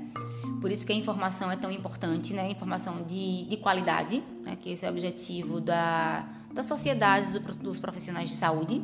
Por 0.60 0.72
isso 0.72 0.86
que 0.86 0.92
a 0.92 0.96
informação 0.96 1.50
é 1.52 1.56
tão 1.56 1.72
importante, 1.72 2.34
né? 2.34 2.52
Informação 2.52 3.04
de, 3.04 3.46
de 3.46 3.58
qualidade, 3.58 4.22
né? 4.46 4.58
que 4.60 4.72
esse 4.72 4.86
é 4.86 4.90
o 4.90 4.92
objetivo 4.92 5.62
da, 5.62 6.28
das 6.54 6.66
sociedades 6.66 7.34
dos 7.60 7.80
profissionais 7.80 8.30
de 8.30 8.36
saúde. 8.36 8.82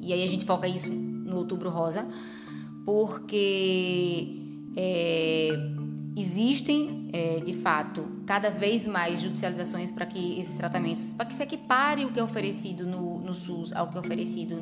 E 0.00 0.12
aí 0.12 0.22
a 0.22 0.28
gente 0.28 0.44
foca 0.44 0.68
isso 0.68 0.92
no 0.92 1.36
Outubro 1.36 1.70
Rosa, 1.70 2.06
porque 2.84 4.36
é, 4.76 5.50
existem, 6.16 7.10
é, 7.12 7.40
de 7.40 7.54
fato, 7.54 8.06
cada 8.26 8.50
vez 8.50 8.86
mais 8.86 9.20
judicializações 9.20 9.90
para 9.90 10.06
que 10.06 10.38
esses 10.38 10.58
tratamentos, 10.58 11.14
para 11.14 11.26
que 11.26 11.34
se 11.34 11.42
equipare 11.42 12.04
o 12.04 12.12
que 12.12 12.20
é 12.20 12.22
oferecido 12.22 12.86
no, 12.86 13.18
no 13.20 13.34
SUS 13.34 13.72
ao 13.72 13.88
que 13.88 13.96
é 13.96 14.00
oferecido 14.00 14.56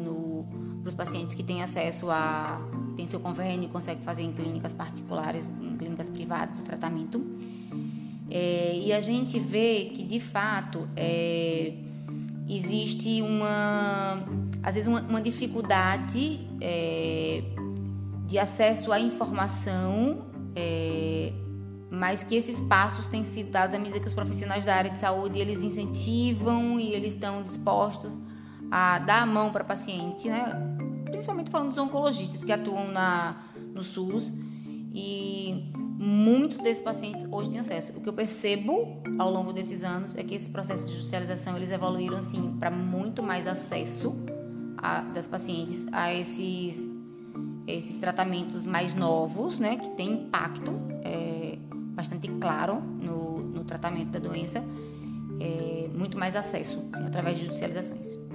para 0.80 0.88
os 0.88 0.94
pacientes 0.94 1.34
que 1.34 1.42
têm 1.42 1.62
acesso 1.62 2.10
a 2.10 2.60
tem 2.96 3.06
seu 3.06 3.20
convênio, 3.20 3.68
consegue 3.68 4.00
fazer 4.02 4.22
em 4.22 4.32
clínicas 4.32 4.72
particulares, 4.72 5.54
em 5.60 5.76
clínicas 5.76 6.08
privadas 6.08 6.58
o 6.58 6.64
tratamento. 6.64 7.24
É, 8.30 8.78
e 8.78 8.92
a 8.92 9.00
gente 9.00 9.38
vê 9.38 9.92
que, 9.94 10.02
de 10.02 10.18
fato, 10.18 10.88
é, 10.96 11.74
existe 12.48 13.22
uma, 13.22 14.22
às 14.62 14.74
vezes, 14.74 14.88
uma, 14.88 15.00
uma 15.02 15.20
dificuldade 15.20 16.40
é, 16.60 17.42
de 18.26 18.38
acesso 18.38 18.90
à 18.90 18.98
informação, 18.98 20.26
é, 20.56 21.32
mas 21.90 22.24
que 22.24 22.34
esses 22.34 22.60
passos 22.60 23.08
têm 23.08 23.22
sido 23.22 23.50
dados 23.50 23.74
à 23.74 23.78
medida 23.78 24.00
que 24.00 24.06
os 24.06 24.14
profissionais 24.14 24.64
da 24.64 24.74
área 24.74 24.90
de 24.90 24.98
saúde 24.98 25.38
eles 25.38 25.62
incentivam 25.62 26.80
e 26.80 26.92
eles 26.92 27.14
estão 27.14 27.42
dispostos 27.42 28.18
a 28.70 28.98
dar 28.98 29.22
a 29.22 29.26
mão 29.26 29.52
para 29.52 29.62
o 29.62 29.66
paciente, 29.66 30.28
né? 30.28 30.75
Principalmente 31.10 31.50
falando 31.50 31.68
dos 31.68 31.78
oncologistas 31.78 32.44
que 32.44 32.52
atuam 32.52 32.88
na, 32.88 33.44
no 33.74 33.82
SUS 33.82 34.32
e 34.92 35.70
muitos 35.98 36.58
desses 36.58 36.82
pacientes 36.82 37.26
hoje 37.30 37.50
têm 37.50 37.60
acesso. 37.60 37.92
O 37.96 38.00
que 38.00 38.08
eu 38.08 38.12
percebo 38.12 39.02
ao 39.18 39.30
longo 39.30 39.52
desses 39.52 39.82
anos 39.82 40.14
é 40.16 40.22
que 40.22 40.34
esse 40.34 40.50
processo 40.50 40.86
de 40.86 40.92
judicialização 40.92 41.56
eles 41.56 41.70
evoluíram 41.70 42.16
assim 42.16 42.56
para 42.58 42.70
muito 42.70 43.22
mais 43.22 43.46
acesso 43.46 44.14
a, 44.76 45.00
das 45.00 45.26
pacientes 45.26 45.86
a 45.92 46.12
esses 46.12 46.94
esses 47.66 47.98
tratamentos 47.98 48.64
mais 48.64 48.94
novos, 48.94 49.58
né, 49.58 49.76
que 49.76 49.90
têm 49.90 50.12
impacto 50.12 50.70
é, 51.02 51.58
bastante 51.68 52.28
claro 52.28 52.80
no, 52.80 53.40
no 53.40 53.64
tratamento 53.64 54.10
da 54.10 54.20
doença, 54.20 54.62
é, 55.40 55.88
muito 55.92 56.16
mais 56.16 56.36
acesso 56.36 56.78
assim, 56.92 57.04
através 57.04 57.36
de 57.36 57.44
judicializações. 57.44 58.25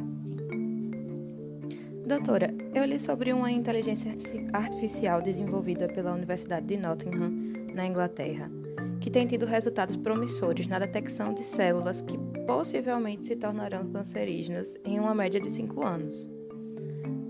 Doutora, 2.05 2.53
eu 2.74 2.84
li 2.84 3.00
sobre 3.00 3.31
uma 3.31 3.51
inteligência 3.51 4.12
artificial 4.51 5.22
desenvolvida 5.22 5.88
pela 5.88 6.13
Universidade 6.13 6.65
de 6.65 6.77
Nottingham, 6.77 7.31
na 7.74 7.86
Inglaterra, 7.86 8.51
que 9.00 9.10
tem 9.10 9.27
tido 9.27 9.46
resultados 9.46 9.96
promissores 9.96 10.67
na 10.67 10.79
detecção 10.79 11.34
de 11.34 11.43
células 11.43 12.01
que 12.01 12.17
possivelmente 12.46 13.27
se 13.27 13.36
tornarão 13.36 13.88
cancerígenas 13.91 14.75
em 14.84 15.00
uma 15.00 15.15
média 15.15 15.39
de 15.39 15.50
5 15.50 15.84
anos. 15.84 16.27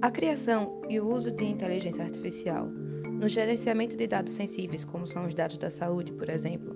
A 0.01 0.09
criação 0.09 0.81
e 0.89 0.99
o 0.99 1.07
uso 1.07 1.31
de 1.31 1.45
inteligência 1.45 2.03
artificial 2.03 2.65
no 2.65 3.27
gerenciamento 3.27 3.95
de 3.95 4.07
dados 4.07 4.33
sensíveis, 4.33 4.83
como 4.83 5.05
são 5.05 5.27
os 5.27 5.35
dados 5.35 5.57
da 5.57 5.69
saúde, 5.69 6.11
por 6.11 6.27
exemplo, 6.27 6.73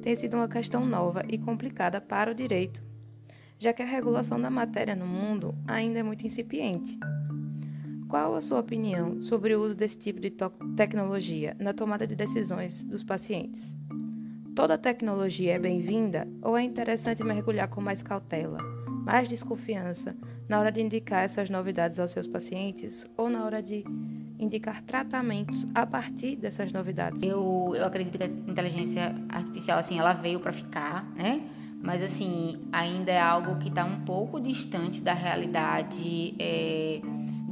tem 0.00 0.14
sido 0.16 0.36
uma 0.36 0.48
questão 0.48 0.86
nova 0.86 1.22
e 1.28 1.36
complicada 1.36 2.00
para 2.00 2.30
o 2.30 2.34
direito, 2.34 2.82
já 3.58 3.72
que 3.72 3.82
a 3.82 3.86
regulação 3.86 4.40
da 4.40 4.48
matéria 4.48 4.96
no 4.96 5.06
mundo 5.06 5.54
ainda 5.66 5.98
é 5.98 6.02
muito 6.02 6.26
incipiente. 6.26 6.98
Qual 8.12 8.34
a 8.34 8.42
sua 8.42 8.60
opinião 8.60 9.22
sobre 9.22 9.56
o 9.56 9.62
uso 9.62 9.74
desse 9.74 9.96
tipo 9.96 10.20
de 10.20 10.30
tecnologia 10.76 11.56
na 11.58 11.72
tomada 11.72 12.06
de 12.06 12.14
decisões 12.14 12.84
dos 12.84 13.02
pacientes? 13.02 13.74
Toda 14.54 14.76
tecnologia 14.76 15.54
é 15.54 15.58
bem-vinda 15.58 16.28
ou 16.42 16.54
é 16.54 16.62
interessante 16.62 17.24
mergulhar 17.24 17.68
com 17.68 17.80
mais 17.80 18.02
cautela, 18.02 18.58
mais 18.86 19.28
desconfiança 19.28 20.14
na 20.46 20.60
hora 20.60 20.70
de 20.70 20.82
indicar 20.82 21.24
essas 21.24 21.48
novidades 21.48 21.98
aos 21.98 22.10
seus 22.10 22.26
pacientes 22.26 23.06
ou 23.16 23.30
na 23.30 23.46
hora 23.46 23.62
de 23.62 23.82
indicar 24.38 24.82
tratamentos 24.82 25.66
a 25.74 25.86
partir 25.86 26.36
dessas 26.36 26.70
novidades? 26.70 27.22
Eu, 27.22 27.72
eu 27.74 27.86
acredito 27.86 28.18
que 28.18 28.24
a 28.24 28.26
inteligência 28.26 29.14
artificial 29.30 29.78
assim 29.78 29.98
ela 29.98 30.12
veio 30.12 30.38
para 30.38 30.52
ficar, 30.52 31.10
né? 31.14 31.48
Mas 31.82 32.02
assim 32.02 32.62
ainda 32.70 33.10
é 33.10 33.18
algo 33.18 33.56
que 33.58 33.68
está 33.68 33.86
um 33.86 34.04
pouco 34.04 34.38
distante 34.38 35.00
da 35.00 35.14
realidade. 35.14 36.34
É 36.38 37.00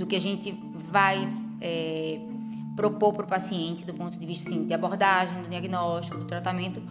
do 0.01 0.07
que 0.07 0.17
a 0.17 0.21
gente 0.21 0.59
vai 0.91 1.29
é, 1.61 2.19
propor 2.75 3.13
para 3.13 3.25
o 3.27 3.29
paciente 3.29 3.85
do 3.85 3.93
ponto 3.93 4.19
de 4.19 4.27
vista 4.27 4.49
assim, 4.49 4.65
de 4.65 4.73
abordagem, 4.73 5.43
do 5.43 5.49
diagnóstico, 5.51 6.17
do 6.17 6.25
tratamento, 6.25 6.83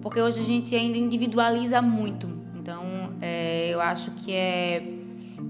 porque 0.00 0.20
hoje 0.20 0.40
a 0.40 0.44
gente 0.44 0.74
ainda 0.74 0.96
individualiza 0.96 1.82
muito. 1.82 2.30
Então, 2.54 2.84
é, 3.20 3.70
eu 3.70 3.80
acho 3.80 4.12
que 4.12 4.32
é, 4.32 4.80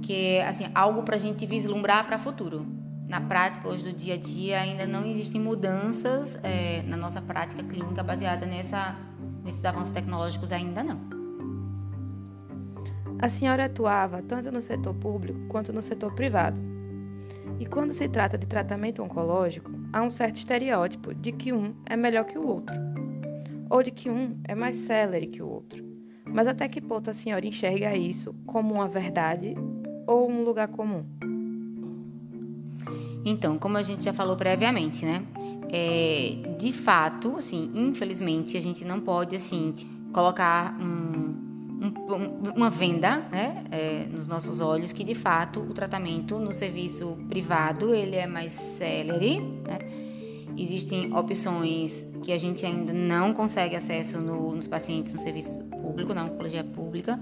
que 0.00 0.14
é 0.14 0.48
assim, 0.48 0.66
algo 0.74 1.02
para 1.02 1.16
a 1.16 1.18
gente 1.18 1.44
vislumbrar 1.44 2.06
para 2.06 2.16
o 2.16 2.18
futuro. 2.18 2.66
Na 3.06 3.20
prática, 3.20 3.68
hoje 3.68 3.84
do 3.84 3.92
dia 3.92 4.14
a 4.14 4.16
dia, 4.16 4.58
ainda 4.58 4.86
não 4.86 5.04
existem 5.04 5.38
mudanças 5.38 6.40
é, 6.42 6.82
na 6.86 6.96
nossa 6.96 7.20
prática 7.20 7.62
clínica 7.62 8.02
baseada 8.02 8.46
nessa, 8.46 8.96
nesses 9.44 9.62
avanços 9.66 9.92
tecnológicos 9.92 10.50
ainda 10.50 10.82
não. 10.82 10.98
A 13.18 13.28
senhora 13.28 13.66
atuava 13.66 14.22
tanto 14.22 14.50
no 14.50 14.62
setor 14.62 14.94
público 14.94 15.38
quanto 15.48 15.74
no 15.74 15.82
setor 15.82 16.14
privado. 16.14 16.71
E 17.62 17.66
quando 17.66 17.94
se 17.94 18.08
trata 18.08 18.36
de 18.36 18.44
tratamento 18.44 19.04
oncológico, 19.04 19.70
há 19.92 20.02
um 20.02 20.10
certo 20.10 20.34
estereótipo 20.34 21.14
de 21.14 21.30
que 21.30 21.52
um 21.52 21.72
é 21.86 21.96
melhor 21.96 22.24
que 22.24 22.36
o 22.36 22.44
outro, 22.44 22.74
ou 23.70 23.84
de 23.84 23.92
que 23.92 24.10
um 24.10 24.36
é 24.48 24.52
mais 24.52 24.74
célere 24.78 25.28
que 25.28 25.40
o 25.40 25.48
outro. 25.48 25.80
Mas 26.26 26.48
até 26.48 26.66
que 26.66 26.80
ponto 26.80 27.08
a 27.08 27.14
senhora 27.14 27.46
enxerga 27.46 27.94
isso 27.94 28.34
como 28.46 28.74
uma 28.74 28.88
verdade 28.88 29.54
ou 30.08 30.28
um 30.28 30.42
lugar 30.42 30.66
comum? 30.66 31.04
Então, 33.24 33.56
como 33.56 33.78
a 33.78 33.82
gente 33.84 34.02
já 34.02 34.12
falou 34.12 34.34
previamente, 34.34 35.04
né? 35.04 35.22
É, 35.72 36.56
de 36.58 36.72
fato, 36.72 37.36
assim, 37.36 37.70
infelizmente, 37.76 38.56
a 38.56 38.60
gente 38.60 38.84
não 38.84 39.00
pode 39.00 39.36
assim 39.36 39.72
colocar 40.12 40.76
um, 40.80 41.01
uma 42.16 42.70
venda 42.70 43.18
né, 43.30 43.64
é, 43.70 44.06
nos 44.10 44.28
nossos 44.28 44.60
olhos 44.60 44.92
que 44.92 45.04
de 45.04 45.14
fato 45.14 45.60
o 45.60 45.72
tratamento 45.72 46.38
no 46.38 46.52
serviço 46.52 47.18
privado 47.28 47.94
ele 47.94 48.16
é 48.16 48.26
mais 48.26 48.52
célere. 48.52 49.40
Né? 49.40 49.78
Existem 50.56 51.14
opções 51.16 52.12
que 52.22 52.32
a 52.32 52.38
gente 52.38 52.64
ainda 52.66 52.92
não 52.92 53.32
consegue 53.32 53.74
acesso 53.74 54.18
no, 54.18 54.54
nos 54.54 54.68
pacientes 54.68 55.12
no 55.12 55.18
serviço 55.18 55.58
público, 55.82 56.12
na 56.12 56.24
oncologia 56.24 56.62
pública, 56.62 57.18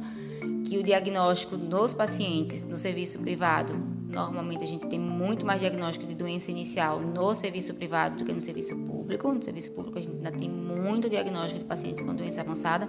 que 0.66 0.78
o 0.78 0.82
diagnóstico 0.82 1.56
dos 1.56 1.94
pacientes 1.94 2.64
no 2.64 2.76
serviço 2.76 3.18
privado 3.20 4.00
Normalmente 4.10 4.64
a 4.64 4.66
gente 4.66 4.86
tem 4.86 4.98
muito 4.98 5.46
mais 5.46 5.60
diagnóstico 5.60 6.06
de 6.06 6.14
doença 6.14 6.50
inicial 6.50 7.00
no 7.00 7.32
serviço 7.34 7.74
privado 7.74 8.18
do 8.18 8.24
que 8.24 8.32
no 8.32 8.40
serviço 8.40 8.74
público. 8.76 8.99
No 9.18 9.42
serviço 9.42 9.70
público 9.72 9.98
a 9.98 10.02
gente 10.02 10.14
ainda 10.14 10.30
tem 10.32 10.48
muito 10.48 11.08
diagnóstico 11.08 11.60
de 11.60 11.66
paciente 11.66 12.02
com 12.02 12.14
doença 12.14 12.40
avançada, 12.40 12.88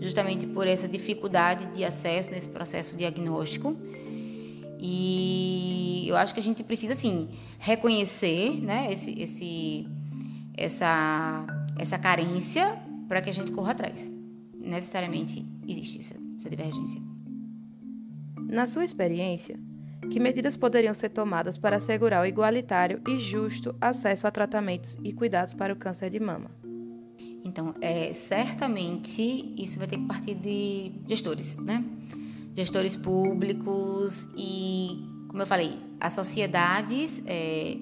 justamente 0.00 0.46
por 0.46 0.66
essa 0.66 0.88
dificuldade 0.88 1.66
de 1.72 1.84
acesso 1.84 2.30
nesse 2.30 2.48
processo 2.48 2.96
diagnóstico. 2.96 3.76
E 4.80 6.06
eu 6.08 6.16
acho 6.16 6.32
que 6.32 6.40
a 6.40 6.42
gente 6.42 6.62
precisa 6.62 6.94
sim 6.94 7.28
reconhecer, 7.58 8.60
né, 8.60 8.92
esse, 8.92 9.20
esse, 9.20 9.86
essa, 10.56 11.44
essa 11.78 11.98
carência 11.98 12.80
para 13.08 13.20
que 13.20 13.28
a 13.28 13.34
gente 13.34 13.50
corra 13.50 13.72
atrás. 13.72 14.10
Necessariamente 14.54 15.44
existe 15.66 15.98
essa, 15.98 16.16
essa 16.36 16.48
divergência. 16.48 17.00
Na 18.36 18.66
sua 18.66 18.84
experiência, 18.84 19.58
que 20.10 20.20
medidas 20.20 20.56
poderiam 20.56 20.94
ser 20.94 21.10
tomadas 21.10 21.58
para 21.58 21.76
assegurar 21.76 22.22
o 22.22 22.26
igualitário 22.26 23.00
e 23.06 23.18
justo 23.18 23.74
acesso 23.80 24.26
a 24.26 24.30
tratamentos 24.30 24.96
e 25.02 25.12
cuidados 25.12 25.54
para 25.54 25.72
o 25.72 25.76
câncer 25.76 26.10
de 26.10 26.20
mama? 26.20 26.50
Então, 27.44 27.74
é, 27.80 28.12
certamente 28.12 29.54
isso 29.56 29.78
vai 29.78 29.88
ter 29.88 29.96
que 29.96 30.06
partir 30.06 30.34
de 30.34 30.92
gestores, 31.06 31.56
né? 31.56 31.84
Gestores 32.54 32.96
públicos 32.96 34.28
e, 34.36 35.04
como 35.28 35.42
eu 35.42 35.46
falei, 35.46 35.78
as 36.00 36.12
sociedades, 36.12 37.22
é, 37.26 37.76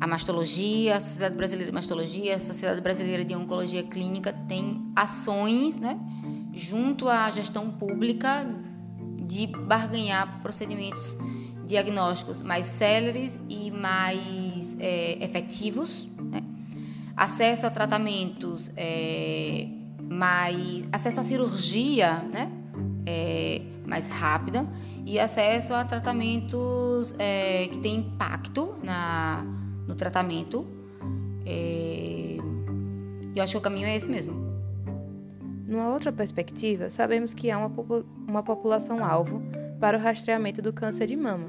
a 0.00 0.06
mastologia, 0.06 0.96
a 0.96 1.00
Sociedade 1.00 1.36
Brasileira 1.36 1.70
de 1.70 1.74
Mastologia, 1.74 2.36
a 2.36 2.38
Sociedade 2.38 2.80
Brasileira 2.80 3.24
de 3.24 3.34
Oncologia 3.34 3.82
Clínica 3.82 4.32
tem 4.48 4.92
ações, 4.96 5.78
né? 5.78 5.98
Junto 6.52 7.08
à 7.08 7.30
gestão 7.30 7.70
pública 7.70 8.44
de 9.22 9.46
barganhar 9.46 10.40
procedimentos 10.42 11.18
diagnósticos 11.66 12.42
mais 12.42 12.66
céleres 12.66 13.40
e 13.48 13.70
mais 13.70 14.76
é, 14.80 15.22
efetivos, 15.24 16.08
né? 16.18 16.42
acesso 17.16 17.66
a 17.66 17.70
tratamentos 17.70 18.70
é, 18.76 19.66
mais, 20.02 20.82
acesso 20.92 21.20
à 21.20 21.22
cirurgia, 21.22 22.18
né? 22.32 22.50
É, 23.06 23.62
mais 23.86 24.08
rápida 24.08 24.66
e 25.04 25.18
acesso 25.18 25.74
a 25.74 25.84
tratamentos 25.84 27.14
é, 27.18 27.68
que 27.68 27.78
têm 27.78 27.96
impacto 27.96 28.74
na, 28.82 29.44
no 29.86 29.94
tratamento. 29.94 30.66
É, 31.44 32.36
eu 33.34 33.42
acho 33.42 33.52
que 33.52 33.58
o 33.58 33.60
caminho 33.60 33.86
é 33.86 33.96
esse 33.96 34.08
mesmo. 34.08 34.41
Numa 35.72 35.88
outra 35.88 36.12
perspectiva, 36.12 36.90
sabemos 36.90 37.32
que 37.32 37.50
há 37.50 37.56
uma, 37.56 37.72
uma 38.28 38.42
população-alvo 38.42 39.42
para 39.80 39.96
o 39.96 40.00
rastreamento 40.00 40.60
do 40.60 40.70
câncer 40.70 41.06
de 41.06 41.16
mama, 41.16 41.48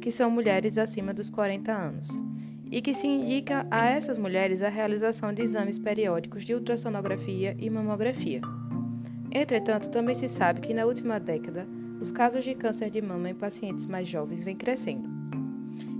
que 0.00 0.10
são 0.10 0.30
mulheres 0.30 0.78
acima 0.78 1.12
dos 1.12 1.28
40 1.28 1.70
anos, 1.70 2.08
e 2.72 2.80
que 2.80 2.94
se 2.94 3.06
indica 3.06 3.66
a 3.70 3.84
essas 3.90 4.16
mulheres 4.16 4.62
a 4.62 4.70
realização 4.70 5.30
de 5.30 5.42
exames 5.42 5.78
periódicos 5.78 6.42
de 6.42 6.54
ultrassonografia 6.54 7.54
e 7.58 7.68
mamografia. 7.68 8.40
Entretanto, 9.30 9.90
também 9.90 10.14
se 10.14 10.30
sabe 10.30 10.62
que 10.62 10.72
na 10.72 10.86
última 10.86 11.20
década, 11.20 11.68
os 12.00 12.10
casos 12.10 12.42
de 12.42 12.54
câncer 12.54 12.88
de 12.88 13.02
mama 13.02 13.28
em 13.28 13.34
pacientes 13.34 13.86
mais 13.86 14.08
jovens 14.08 14.42
vêm 14.42 14.56
crescendo. 14.56 15.06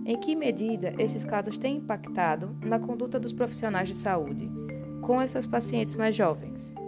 Em 0.07 0.19
que 0.19 0.35
medida 0.35 0.95
esses 0.97 1.27
casos 1.27 1.59
têm 1.59 1.77
impactado 1.77 2.57
na 2.65 2.79
conduta 2.79 3.21
dos 3.21 3.35
profissionais 3.35 3.87
de 3.87 3.97
saúde 3.97 4.51
com 5.03 5.21
essas 5.21 5.47
pacientes 5.47 5.95
mais 5.95 6.17
jovens? 6.17 6.80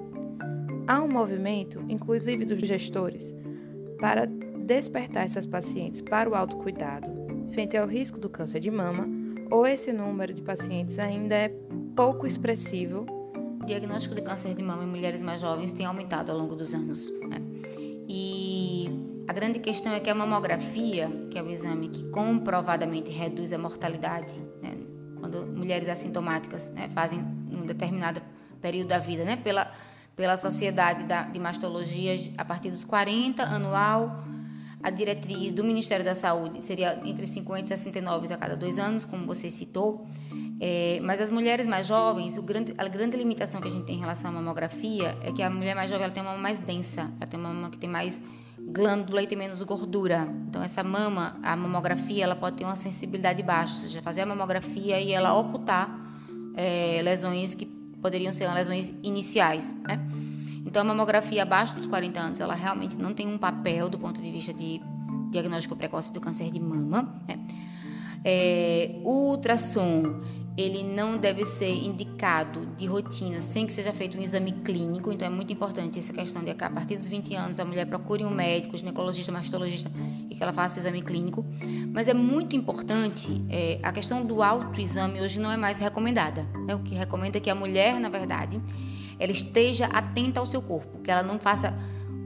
Há 0.86 1.00
um 1.00 1.08
movimento, 1.08 1.84
inclusive 1.88 2.44
dos 2.44 2.58
gestores, 2.60 3.32
para 4.00 4.26
despertar 4.26 5.24
essas 5.24 5.46
pacientes 5.46 6.00
para 6.00 6.28
o 6.28 6.34
autocuidado, 6.34 7.08
frente 7.52 7.76
ao 7.76 7.86
risco 7.86 8.18
do 8.18 8.28
câncer 8.28 8.60
de 8.60 8.70
mama, 8.70 9.06
ou 9.50 9.66
esse 9.66 9.92
número 9.92 10.32
de 10.32 10.42
pacientes 10.42 10.98
ainda 10.98 11.34
é 11.34 11.52
pouco 11.94 12.26
expressivo. 12.26 13.06
O 13.62 13.66
diagnóstico 13.66 14.14
de 14.14 14.22
câncer 14.22 14.54
de 14.54 14.62
mama 14.62 14.82
em 14.82 14.88
mulheres 14.88 15.22
mais 15.22 15.40
jovens 15.40 15.72
tem 15.72 15.86
aumentado 15.86 16.32
ao 16.32 16.38
longo 16.38 16.56
dos 16.56 16.74
anos. 16.74 17.12
Né? 17.28 17.36
E 18.08 18.88
a 19.28 19.32
grande 19.32 19.60
questão 19.60 19.92
é 19.92 20.00
que 20.00 20.10
a 20.10 20.14
mamografia, 20.14 21.08
que 21.30 21.38
é 21.38 21.42
o 21.42 21.48
exame 21.48 21.88
que 21.88 22.02
comprovadamente 22.10 23.10
reduz 23.10 23.52
a 23.52 23.58
mortalidade, 23.58 24.40
né? 24.60 24.76
quando 25.20 25.46
mulheres 25.46 25.88
assintomáticas 25.88 26.70
né, 26.70 26.88
fazem 26.88 27.20
um 27.50 27.64
determinado 27.64 28.20
período 28.60 28.88
da 28.88 28.98
vida, 28.98 29.24
né, 29.24 29.36
pela 29.36 29.70
pela 30.16 30.36
Sociedade 30.36 31.04
de 31.32 31.38
Mastologia 31.38 32.16
a 32.36 32.44
partir 32.44 32.70
dos 32.70 32.84
40 32.84 33.42
anual. 33.42 34.24
A 34.82 34.90
diretriz 34.90 35.52
do 35.52 35.62
Ministério 35.62 36.04
da 36.04 36.14
Saúde 36.14 36.64
seria 36.64 37.00
entre 37.04 37.24
50 37.24 37.72
e 37.72 37.78
69 37.78 38.34
a 38.34 38.36
cada 38.36 38.56
dois 38.56 38.80
anos, 38.80 39.04
como 39.04 39.26
você 39.26 39.48
citou. 39.48 40.06
É, 40.60 41.00
mas 41.02 41.20
as 41.20 41.30
mulheres 41.30 41.66
mais 41.66 41.86
jovens, 41.86 42.36
grande, 42.38 42.74
a 42.76 42.86
grande 42.88 43.16
limitação 43.16 43.60
que 43.60 43.68
a 43.68 43.70
gente 43.70 43.84
tem 43.84 43.96
em 43.96 44.00
relação 44.00 44.30
à 44.30 44.34
mamografia 44.34 45.16
é 45.22 45.32
que 45.32 45.42
a 45.42 45.50
mulher 45.50 45.74
mais 45.74 45.90
jovem 45.90 46.04
ela 46.04 46.12
tem 46.12 46.22
uma 46.22 46.30
mama 46.30 46.42
mais 46.42 46.60
densa, 46.60 47.12
ela 47.20 47.26
tem 47.26 47.38
uma 47.38 47.48
mama 47.48 47.70
que 47.70 47.78
tem 47.78 47.88
mais 47.88 48.20
glândula 48.60 49.22
e 49.22 49.26
tem 49.26 49.36
menos 49.36 49.62
gordura. 49.62 50.28
Então 50.48 50.62
essa 50.62 50.82
mama, 50.84 51.36
a 51.42 51.56
mamografia, 51.56 52.24
ela 52.24 52.36
pode 52.36 52.56
ter 52.56 52.64
uma 52.64 52.76
sensibilidade 52.76 53.42
baixa, 53.42 53.74
ou 53.74 53.80
seja, 53.80 54.02
fazer 54.02 54.22
a 54.22 54.26
mamografia 54.26 55.00
e 55.00 55.12
ela 55.12 55.36
ocultar 55.36 55.90
é, 56.56 57.00
lesões 57.02 57.54
que 57.54 57.66
poderiam 58.02 58.32
ser 58.32 58.52
lesões 58.52 58.92
iniciais, 59.02 59.74
né? 59.88 59.98
Então, 60.66 60.82
a 60.82 60.84
mamografia 60.84 61.42
abaixo 61.42 61.74
dos 61.74 61.86
40 61.86 62.20
anos, 62.20 62.40
ela 62.40 62.54
realmente 62.54 62.98
não 62.98 63.14
tem 63.14 63.26
um 63.28 63.38
papel 63.38 63.88
do 63.88 63.98
ponto 63.98 64.20
de 64.20 64.30
vista 64.30 64.52
de 64.52 64.80
diagnóstico 65.30 65.76
precoce 65.76 66.12
do 66.12 66.20
câncer 66.20 66.50
de 66.50 66.60
mama. 66.60 67.20
Né? 67.28 67.38
É, 68.24 69.00
o 69.04 69.30
ultrassom 69.30 70.20
ele 70.56 70.84
não 70.84 71.16
deve 71.16 71.46
ser 71.46 71.72
indicado 71.72 72.66
de 72.76 72.86
rotina 72.86 73.40
sem 73.40 73.66
que 73.66 73.72
seja 73.72 73.92
feito 73.92 74.18
um 74.18 74.20
exame 74.20 74.52
clínico. 74.52 75.10
Então 75.10 75.26
é 75.26 75.30
muito 75.30 75.52
importante 75.52 75.98
essa 75.98 76.12
questão 76.12 76.44
de 76.44 76.50
a 76.50 76.54
partir 76.54 76.96
dos 76.96 77.08
20 77.08 77.34
anos 77.34 77.58
a 77.58 77.64
mulher 77.64 77.86
procure 77.86 78.24
um 78.24 78.30
médico, 78.30 78.76
ginecologista, 78.76 79.32
mastologista 79.32 79.90
e 80.30 80.34
que 80.34 80.42
ela 80.42 80.52
faça 80.52 80.78
o 80.78 80.82
exame 80.82 81.00
clínico. 81.00 81.44
Mas 81.92 82.06
é 82.06 82.14
muito 82.14 82.54
importante 82.54 83.42
é, 83.48 83.78
a 83.82 83.92
questão 83.92 84.24
do 84.24 84.42
autoexame 84.42 85.20
hoje 85.20 85.40
não 85.40 85.50
é 85.50 85.56
mais 85.56 85.78
recomendada. 85.78 86.46
Né? 86.66 86.74
O 86.74 86.80
que 86.80 86.94
recomenda 86.94 87.38
é 87.38 87.40
que 87.40 87.48
a 87.48 87.54
mulher, 87.54 87.98
na 87.98 88.10
verdade, 88.10 88.58
ela 89.18 89.32
esteja 89.32 89.86
atenta 89.86 90.40
ao 90.40 90.46
seu 90.46 90.60
corpo, 90.60 90.98
que 90.98 91.10
ela 91.10 91.22
não 91.22 91.38
faça 91.38 91.74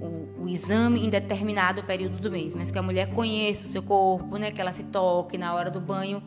o, 0.01 0.45
o, 0.45 0.49
exame 0.49 1.05
em 1.05 1.09
determinado 1.09 1.83
período 1.85 2.19
do 2.19 2.31
mês, 2.31 2.55
mas 2.55 2.71
que 2.71 2.79
a 2.79 2.83
mulher 2.83 3.13
conheça 3.13 3.67
o 3.67 3.69
seu 3.69 3.83
corpo, 3.83 4.37
né? 4.37 4.51
Que 4.51 4.61
ela 4.61 4.73
se 4.73 4.85
toque 4.85 5.39
na 5.39 5.55
hora 5.55 5.71
do 5.71 5.81
banho 5.81 6.23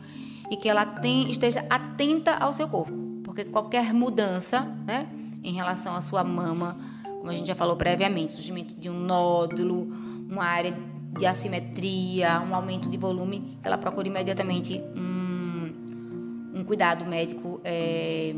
e 0.50 0.56
que 0.56 0.68
ela 0.68 0.84
tem, 0.84 1.30
esteja 1.30 1.64
atenta 1.70 2.34
ao 2.34 2.52
seu 2.52 2.68
corpo, 2.68 2.92
porque 3.22 3.44
qualquer 3.44 3.94
mudança, 3.94 4.62
né, 4.84 5.06
em 5.44 5.52
relação 5.52 5.94
à 5.94 6.00
sua 6.00 6.24
mama, 6.24 6.76
como 7.18 7.30
a 7.30 7.34
gente 7.34 7.46
já 7.46 7.54
falou 7.54 7.76
previamente, 7.76 8.32
surgimento 8.32 8.74
de 8.74 8.90
um 8.90 8.98
nódulo, 8.98 9.88
uma 10.28 10.44
área 10.44 10.74
de 11.16 11.26
assimetria, 11.26 12.40
um 12.40 12.54
aumento 12.54 12.88
de 12.88 12.96
volume, 12.96 13.58
ela 13.62 13.78
procura 13.78 14.08
imediatamente 14.08 14.82
um, 14.96 16.58
um 16.58 16.64
cuidado 16.64 17.04
médico 17.04 17.60
é, 17.64 18.34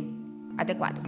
adequado. 0.59 1.01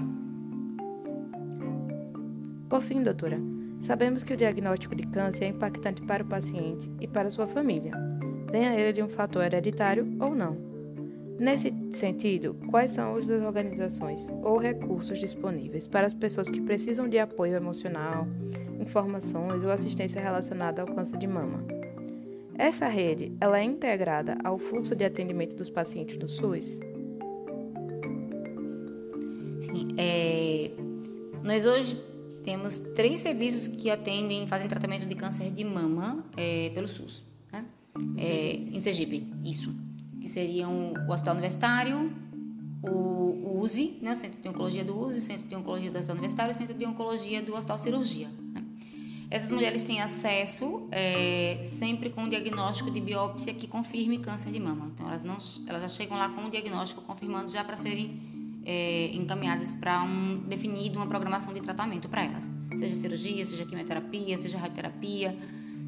Por 2.68 2.82
fim, 2.82 3.02
doutora, 3.02 3.38
sabemos 3.80 4.22
que 4.22 4.32
o 4.32 4.36
diagnóstico 4.36 4.94
de 4.94 5.06
câncer 5.06 5.44
é 5.44 5.48
impactante 5.48 6.02
para 6.02 6.22
o 6.22 6.26
paciente 6.26 6.90
e 7.00 7.06
para 7.06 7.30
sua 7.30 7.46
família, 7.46 7.92
venha 8.50 8.74
ele 8.74 8.92
de 8.92 9.02
um 9.02 9.08
fator 9.08 9.44
hereditário 9.44 10.16
ou 10.18 10.34
não. 10.34 10.73
Nesse 11.38 11.74
sentido, 11.92 12.54
quais 12.70 12.92
são 12.92 13.16
as 13.16 13.28
organizações 13.28 14.28
ou 14.42 14.56
recursos 14.56 15.18
disponíveis 15.18 15.86
para 15.86 16.06
as 16.06 16.14
pessoas 16.14 16.48
que 16.48 16.60
precisam 16.60 17.08
de 17.08 17.18
apoio 17.18 17.56
emocional, 17.56 18.26
informações 18.78 19.64
ou 19.64 19.70
assistência 19.70 20.20
relacionada 20.20 20.82
ao 20.82 20.88
câncer 20.88 21.18
de 21.18 21.26
mama? 21.26 21.64
Essa 22.56 22.86
rede, 22.86 23.32
ela 23.40 23.58
é 23.58 23.64
integrada 23.64 24.38
ao 24.44 24.58
fluxo 24.58 24.94
de 24.94 25.04
atendimento 25.04 25.56
dos 25.56 25.68
pacientes 25.68 26.16
do 26.16 26.28
SUS? 26.28 26.66
Sim, 29.60 29.88
é... 29.98 30.70
nós 31.42 31.66
hoje 31.66 32.00
temos 32.44 32.78
três 32.78 33.20
serviços 33.20 33.66
que 33.66 33.90
atendem, 33.90 34.46
fazem 34.46 34.68
tratamento 34.68 35.04
de 35.04 35.16
câncer 35.16 35.50
de 35.50 35.64
mama 35.64 36.24
é, 36.36 36.70
pelo 36.74 36.86
SUS, 36.86 37.24
né? 37.52 37.64
é, 38.18 38.52
em 38.52 38.78
Sergipe, 38.78 39.26
isso 39.42 39.83
que 40.24 40.30
seriam 40.30 40.94
o 41.06 41.12
Hospital 41.12 41.34
Universitário, 41.34 42.10
o, 42.82 43.60
USE, 43.60 43.98
né, 44.00 44.12
o 44.12 44.16
Centro 44.16 44.40
de 44.40 44.48
Oncologia 44.48 44.82
do 44.82 44.98
USE, 44.98 45.18
o 45.18 45.22
Centro 45.22 45.48
de 45.48 45.54
Oncologia 45.54 45.90
do 45.90 45.98
Hospital 45.98 46.16
Universitário 46.16 46.50
e 46.50 46.54
o 46.54 46.56
Centro 46.56 46.74
de 46.74 46.86
Oncologia 46.86 47.42
do 47.42 47.54
Hospital 47.54 47.78
Cirurgia. 47.78 48.28
Né? 48.28 48.64
Essas 49.30 49.52
mulheres 49.52 49.82
têm 49.84 50.00
acesso 50.00 50.88
é, 50.90 51.58
sempre 51.62 52.08
com 52.08 52.22
um 52.22 52.28
diagnóstico 52.28 52.90
de 52.90 53.00
biópsia 53.00 53.52
que 53.52 53.66
confirme 53.66 54.18
câncer 54.18 54.50
de 54.50 54.58
mama. 54.58 54.90
Então, 54.94 55.06
elas, 55.06 55.24
não, 55.24 55.36
elas 55.66 55.82
já 55.82 55.88
chegam 55.88 56.16
lá 56.16 56.30
com 56.30 56.40
um 56.40 56.50
diagnóstico 56.50 57.02
confirmando 57.02 57.52
já 57.52 57.62
para 57.62 57.76
serem 57.76 58.18
é, 58.64 59.10
encaminhadas 59.12 59.74
para 59.74 60.02
um 60.02 60.38
definido 60.48 60.98
uma 60.98 61.06
programação 61.06 61.52
de 61.52 61.60
tratamento 61.60 62.08
para 62.08 62.24
elas, 62.24 62.50
seja 62.76 62.94
cirurgia, 62.94 63.44
seja 63.44 63.66
quimioterapia, 63.66 64.38
seja 64.38 64.56
radioterapia, 64.56 65.36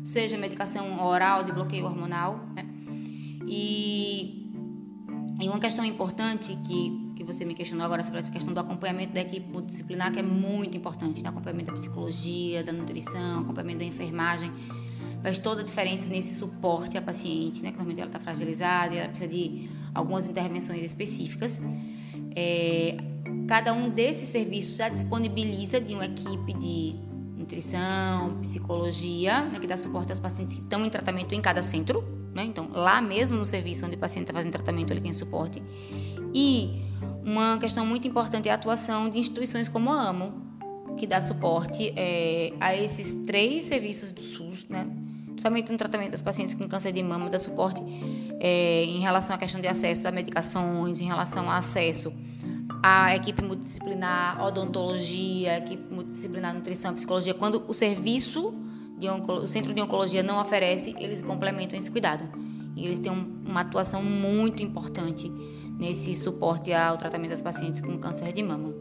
seja 0.05 0.37
medicação 0.37 1.03
oral 1.03 1.43
de 1.43 1.53
bloqueio 1.53 1.87
hormonal. 1.87 2.47
Né? 2.55 2.76
E, 3.47 4.53
e 5.41 5.49
uma 5.49 5.59
questão 5.59 5.85
importante 5.85 6.57
que, 6.67 7.13
que 7.17 7.25
você 7.25 7.45
me 7.45 7.55
questionou 7.55 7.85
agora 7.85 8.03
sobre 8.03 8.21
essa 8.21 8.31
questão 8.31 8.53
do 8.53 8.61
acompanhamento 8.61 9.13
da 9.13 9.21
equipe 9.21 9.49
multidisciplinar, 9.51 10.13
que 10.13 10.19
é 10.19 10.23
muito 10.23 10.77
importante, 10.77 11.23
né? 11.23 11.29
acompanhamento 11.29 11.67
da 11.67 11.73
psicologia, 11.73 12.65
da 12.65 12.73
nutrição, 12.73 13.41
acompanhamento 13.41 13.79
da 13.81 13.85
enfermagem, 13.85 14.51
faz 15.23 15.39
toda 15.39 15.63
a 15.63 15.65
diferença 15.65 16.09
nesse 16.09 16.39
suporte 16.39 16.99
à 16.99 17.03
paciente, 17.03 17.63
né? 17.63 17.71
que 17.71 17.77
normalmente 17.77 18.01
ela 18.01 18.09
está 18.09 18.21
fragilizada 18.21 18.95
e 18.95 18.99
ela 18.99 19.09
precisa 19.09 19.31
de 19.31 19.69
algumas 19.95 20.29
intervenções 20.29 20.83
específicas. 20.83 21.61
É, 22.35 22.97
cada 23.47 23.73
um 23.73 23.89
desses 23.89 24.29
serviços 24.29 24.77
já 24.77 24.89
disponibiliza 24.89 25.81
de 25.81 25.95
uma 25.95 26.07
equipe 26.07 26.53
de 26.55 26.97
nutrição, 27.37 28.39
psicologia, 28.41 29.43
né, 29.43 29.59
que 29.59 29.67
dá 29.67 29.77
suporte 29.77 30.11
aos 30.11 30.19
pacientes 30.19 30.55
que 30.55 30.63
estão 30.63 30.85
em 30.85 30.91
tratamento 30.91 31.33
em 31.33 31.41
cada 31.41 31.63
centro, 31.63 32.16
né? 32.37 32.45
Então, 32.45 32.69
lá 32.73 33.01
mesmo 33.01 33.39
no 33.39 33.45
serviço 33.45 33.87
onde 33.87 33.97
o 33.97 33.99
paciente 33.99 34.25
está 34.25 34.35
fazendo 34.35 34.53
tratamento, 34.53 34.93
ele 34.93 35.01
tem 35.01 35.13
suporte. 35.13 35.63
E 36.35 36.83
uma 37.25 37.59
questão 37.59 37.85
muito 37.85 38.07
importante 38.07 38.49
é 38.49 38.53
a 38.53 38.55
atuação 38.55 39.09
de 39.09 39.19
instituições 39.19 39.69
como 39.69 39.91
a 39.91 40.09
AMO, 40.09 40.33
que 40.97 41.07
dá 41.07 41.21
suporte 41.21 41.93
é, 41.97 42.53
a 42.61 42.77
esses 42.77 43.15
três 43.27 43.65
serviços 43.65 44.13
do 44.13 44.21
SUS, 44.21 44.67
né? 44.69 44.87
principalmente 45.27 45.73
no 45.73 45.79
tratamento 45.79 46.13
das 46.13 46.23
pacientes 46.23 46.55
com 46.55 46.69
câncer 46.69 46.93
de 46.93 47.03
mama, 47.03 47.29
dá 47.29 47.39
suporte 47.39 47.83
é, 48.39 48.85
em 48.85 49.01
relação 49.01 49.35
à 49.35 49.39
questão 49.39 49.61
de 49.61 49.69
acesso 49.69 50.07
a 50.07 50.11
medicações, 50.11 51.01
em 51.01 51.07
relação 51.07 51.51
a 51.51 51.57
acesso 51.59 52.15
à 52.83 53.15
equipe 53.17 53.43
multidisciplinar, 53.43 54.43
odontologia, 54.45 55.59
equipe 55.59 55.93
multidisciplinar, 55.93 56.55
nutrição, 56.55 56.95
psicologia, 56.95 57.35
quando 57.35 57.65
o 57.67 57.73
serviço 57.73 58.55
o 58.99 59.47
centro 59.47 59.75
de 59.75 59.81
oncologia 59.81 60.23
não 60.23 60.41
oferece, 60.41 60.95
eles 60.99 61.23
complementam 61.23 61.79
esse 61.79 61.91
cuidado. 61.91 62.25
E 62.75 62.85
eles 62.85 63.01
têm 63.01 63.13
um, 63.13 63.43
uma 63.47 63.61
atuação 63.61 64.03
muito 64.03 64.63
importante 64.63 65.31
nesse 65.79 66.15
suporte 66.15 66.73
ao 66.73 66.97
tratamento 66.97 67.31
das 67.31 67.43
pacientes 67.43 67.81
com 67.81 67.99
câncer 67.99 68.33
de 68.33 68.43
mama. 68.43 68.75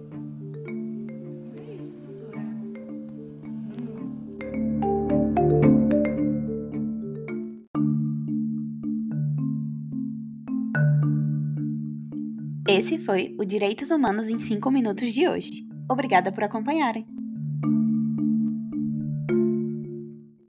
Esse 12.68 12.98
foi 12.98 13.36
o 13.40 13.46
Direitos 13.46 13.90
Humanos 13.92 14.28
em 14.28 14.40
5 14.40 14.70
Minutos 14.72 15.14
de 15.14 15.28
hoje. 15.28 15.66
Obrigada 15.90 16.32
por 16.32 16.44
acompanharem. 16.44 17.15